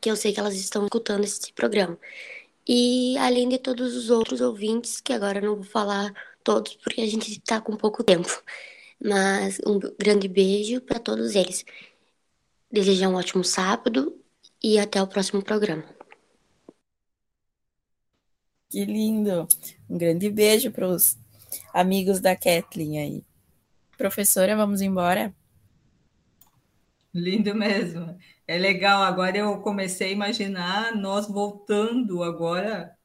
que 0.00 0.10
eu 0.10 0.16
sei 0.16 0.32
que 0.32 0.40
elas 0.40 0.54
estão 0.54 0.84
escutando 0.84 1.24
esse 1.24 1.52
programa. 1.52 1.98
E 2.68 3.16
além 3.18 3.48
de 3.48 3.58
todos 3.58 3.94
os 3.94 4.10
outros 4.10 4.40
ouvintes, 4.40 5.00
que 5.00 5.12
agora 5.12 5.40
não 5.40 5.56
vou 5.56 5.64
falar 5.64 6.12
todos 6.42 6.74
porque 6.76 7.00
a 7.00 7.06
gente 7.06 7.30
está 7.30 7.60
com 7.60 7.76
pouco 7.76 8.02
tempo. 8.02 8.28
Mas 9.02 9.60
um 9.66 9.78
grande 9.98 10.28
beijo 10.28 10.80
para 10.80 10.98
todos 10.98 11.34
eles. 11.34 11.64
Desejar 12.70 13.08
um 13.08 13.14
ótimo 13.14 13.44
sábado 13.44 14.20
e 14.62 14.78
até 14.78 15.00
o 15.00 15.06
próximo 15.06 15.42
programa. 15.42 15.84
Que 18.68 18.84
lindo! 18.84 19.46
Um 19.88 19.96
grande 19.96 20.28
beijo 20.30 20.70
para 20.72 20.88
os 20.88 21.16
amigos 21.72 22.20
da 22.20 22.34
Kathleen 22.36 22.98
aí. 22.98 23.24
Professora, 23.96 24.56
vamos 24.56 24.80
embora? 24.80 25.34
Lindo 27.14 27.54
mesmo. 27.54 28.18
É 28.46 28.58
legal. 28.58 29.02
Agora 29.02 29.36
eu 29.36 29.58
comecei 29.60 30.08
a 30.08 30.12
imaginar 30.12 30.94
nós 30.94 31.26
voltando 31.28 32.22
agora, 32.22 32.96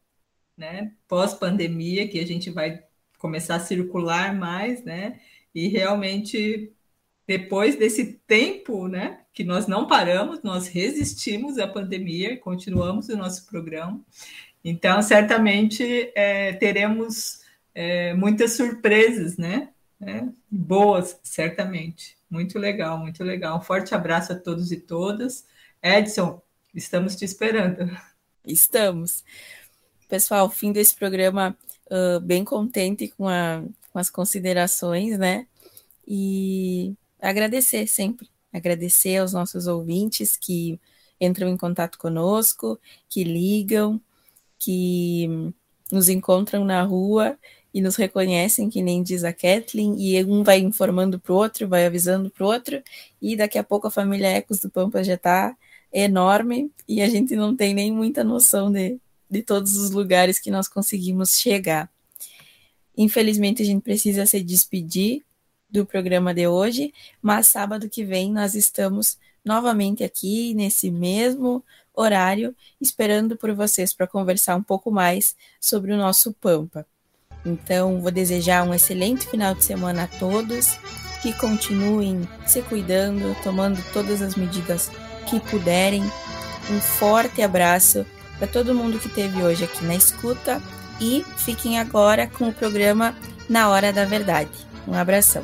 né, 0.55 0.93
pós-pandemia, 1.07 2.07
que 2.07 2.19
a 2.19 2.25
gente 2.25 2.49
vai 2.51 2.83
começar 3.17 3.55
a 3.55 3.59
circular 3.59 4.35
mais, 4.35 4.83
né? 4.83 5.19
E 5.53 5.67
realmente 5.67 6.73
depois 7.27 7.75
desse 7.77 8.19
tempo, 8.27 8.87
né, 8.87 9.21
que 9.33 9.43
nós 9.43 9.67
não 9.67 9.87
paramos, 9.87 10.41
nós 10.43 10.67
resistimos 10.67 11.57
à 11.57 11.67
pandemia, 11.67 12.37
continuamos 12.37 13.09
o 13.09 13.15
nosso 13.17 13.45
programa. 13.47 14.03
Então, 14.63 15.01
certamente 15.01 16.11
é, 16.13 16.53
teremos 16.53 17.41
é, 17.73 18.13
muitas 18.13 18.53
surpresas, 18.53 19.37
né? 19.37 19.69
É, 20.01 20.23
boas, 20.49 21.19
certamente. 21.23 22.17
Muito 22.31 22.57
legal, 22.57 22.97
muito 22.97 23.25
legal. 23.25 23.57
Um 23.57 23.61
forte 23.61 23.93
abraço 23.93 24.31
a 24.31 24.35
todos 24.35 24.71
e 24.71 24.77
todas. 24.77 25.45
Edson, 25.83 26.41
estamos 26.73 27.13
te 27.17 27.25
esperando. 27.25 27.91
Estamos. 28.47 29.25
Pessoal, 30.07 30.49
fim 30.49 30.71
desse 30.71 30.95
programa 30.95 31.57
uh, 31.87 32.21
bem 32.21 32.45
contente 32.45 33.09
com, 33.09 33.27
a, 33.27 33.61
com 33.91 33.99
as 33.99 34.09
considerações, 34.09 35.17
né? 35.17 35.45
E 36.07 36.95
agradecer 37.21 37.85
sempre, 37.85 38.29
agradecer 38.53 39.17
aos 39.17 39.33
nossos 39.33 39.67
ouvintes 39.67 40.37
que 40.37 40.79
entram 41.19 41.49
em 41.49 41.57
contato 41.57 41.97
conosco, 41.99 42.79
que 43.09 43.25
ligam, 43.25 43.99
que 44.57 45.27
nos 45.91 46.07
encontram 46.07 46.63
na 46.63 46.81
rua 46.81 47.37
e 47.73 47.81
nos 47.81 47.95
reconhecem, 47.95 48.69
que 48.69 48.81
nem 48.81 49.01
diz 49.01 49.23
a 49.23 49.31
Kathleen, 49.31 49.95
e 49.97 50.23
um 50.25 50.43
vai 50.43 50.59
informando 50.59 51.19
para 51.19 51.33
o 51.33 51.35
outro, 51.35 51.67
vai 51.67 51.85
avisando 51.85 52.29
para 52.29 52.43
o 52.45 52.47
outro, 52.47 52.81
e 53.21 53.35
daqui 53.35 53.57
a 53.57 53.63
pouco 53.63 53.87
a 53.87 53.91
família 53.91 54.27
Ecos 54.27 54.59
do 54.59 54.69
Pampa 54.69 55.03
já 55.03 55.13
está 55.15 55.55
enorme 55.93 56.71
e 56.87 57.01
a 57.01 57.09
gente 57.09 57.35
não 57.35 57.55
tem 57.55 57.73
nem 57.73 57.91
muita 57.91 58.23
noção 58.23 58.71
de, 58.71 58.97
de 59.29 59.41
todos 59.41 59.75
os 59.77 59.91
lugares 59.91 60.39
que 60.39 60.51
nós 60.51 60.67
conseguimos 60.67 61.39
chegar. 61.39 61.89
Infelizmente, 62.97 63.61
a 63.61 63.65
gente 63.65 63.81
precisa 63.81 64.25
se 64.25 64.41
despedir, 64.41 65.23
do 65.71 65.85
programa 65.85 66.33
de 66.33 66.47
hoje, 66.47 66.93
mas 67.21 67.47
sábado 67.47 67.89
que 67.89 68.03
vem 68.03 68.31
nós 68.31 68.53
estamos 68.55 69.17
novamente 69.43 70.03
aqui 70.03 70.53
nesse 70.53 70.91
mesmo 70.91 71.63
horário, 71.93 72.53
esperando 72.79 73.37
por 73.37 73.53
vocês 73.53 73.93
para 73.93 74.05
conversar 74.05 74.55
um 74.55 74.63
pouco 74.63 74.91
mais 74.91 75.35
sobre 75.59 75.93
o 75.93 75.97
nosso 75.97 76.33
Pampa. 76.33 76.85
Então, 77.45 78.01
vou 78.01 78.11
desejar 78.11 78.63
um 78.63 78.73
excelente 78.73 79.27
final 79.27 79.55
de 79.55 79.63
semana 79.63 80.03
a 80.03 80.19
todos, 80.19 80.77
que 81.21 81.33
continuem 81.33 82.27
se 82.45 82.61
cuidando, 82.61 83.35
tomando 83.43 83.83
todas 83.93 84.21
as 84.21 84.35
medidas 84.35 84.91
que 85.27 85.39
puderem. 85.39 86.03
Um 86.69 86.79
forte 86.79 87.41
abraço 87.41 88.05
para 88.37 88.47
todo 88.47 88.75
mundo 88.75 88.99
que 88.99 89.07
esteve 89.07 89.41
hoje 89.41 89.63
aqui 89.63 89.83
na 89.83 89.95
escuta 89.95 90.61
e 90.99 91.25
fiquem 91.37 91.79
agora 91.79 92.27
com 92.27 92.49
o 92.49 92.53
programa 92.53 93.15
Na 93.49 93.69
Hora 93.69 93.91
da 93.91 94.05
Verdade. 94.05 94.51
Um 94.87 94.95
abração. 94.95 95.43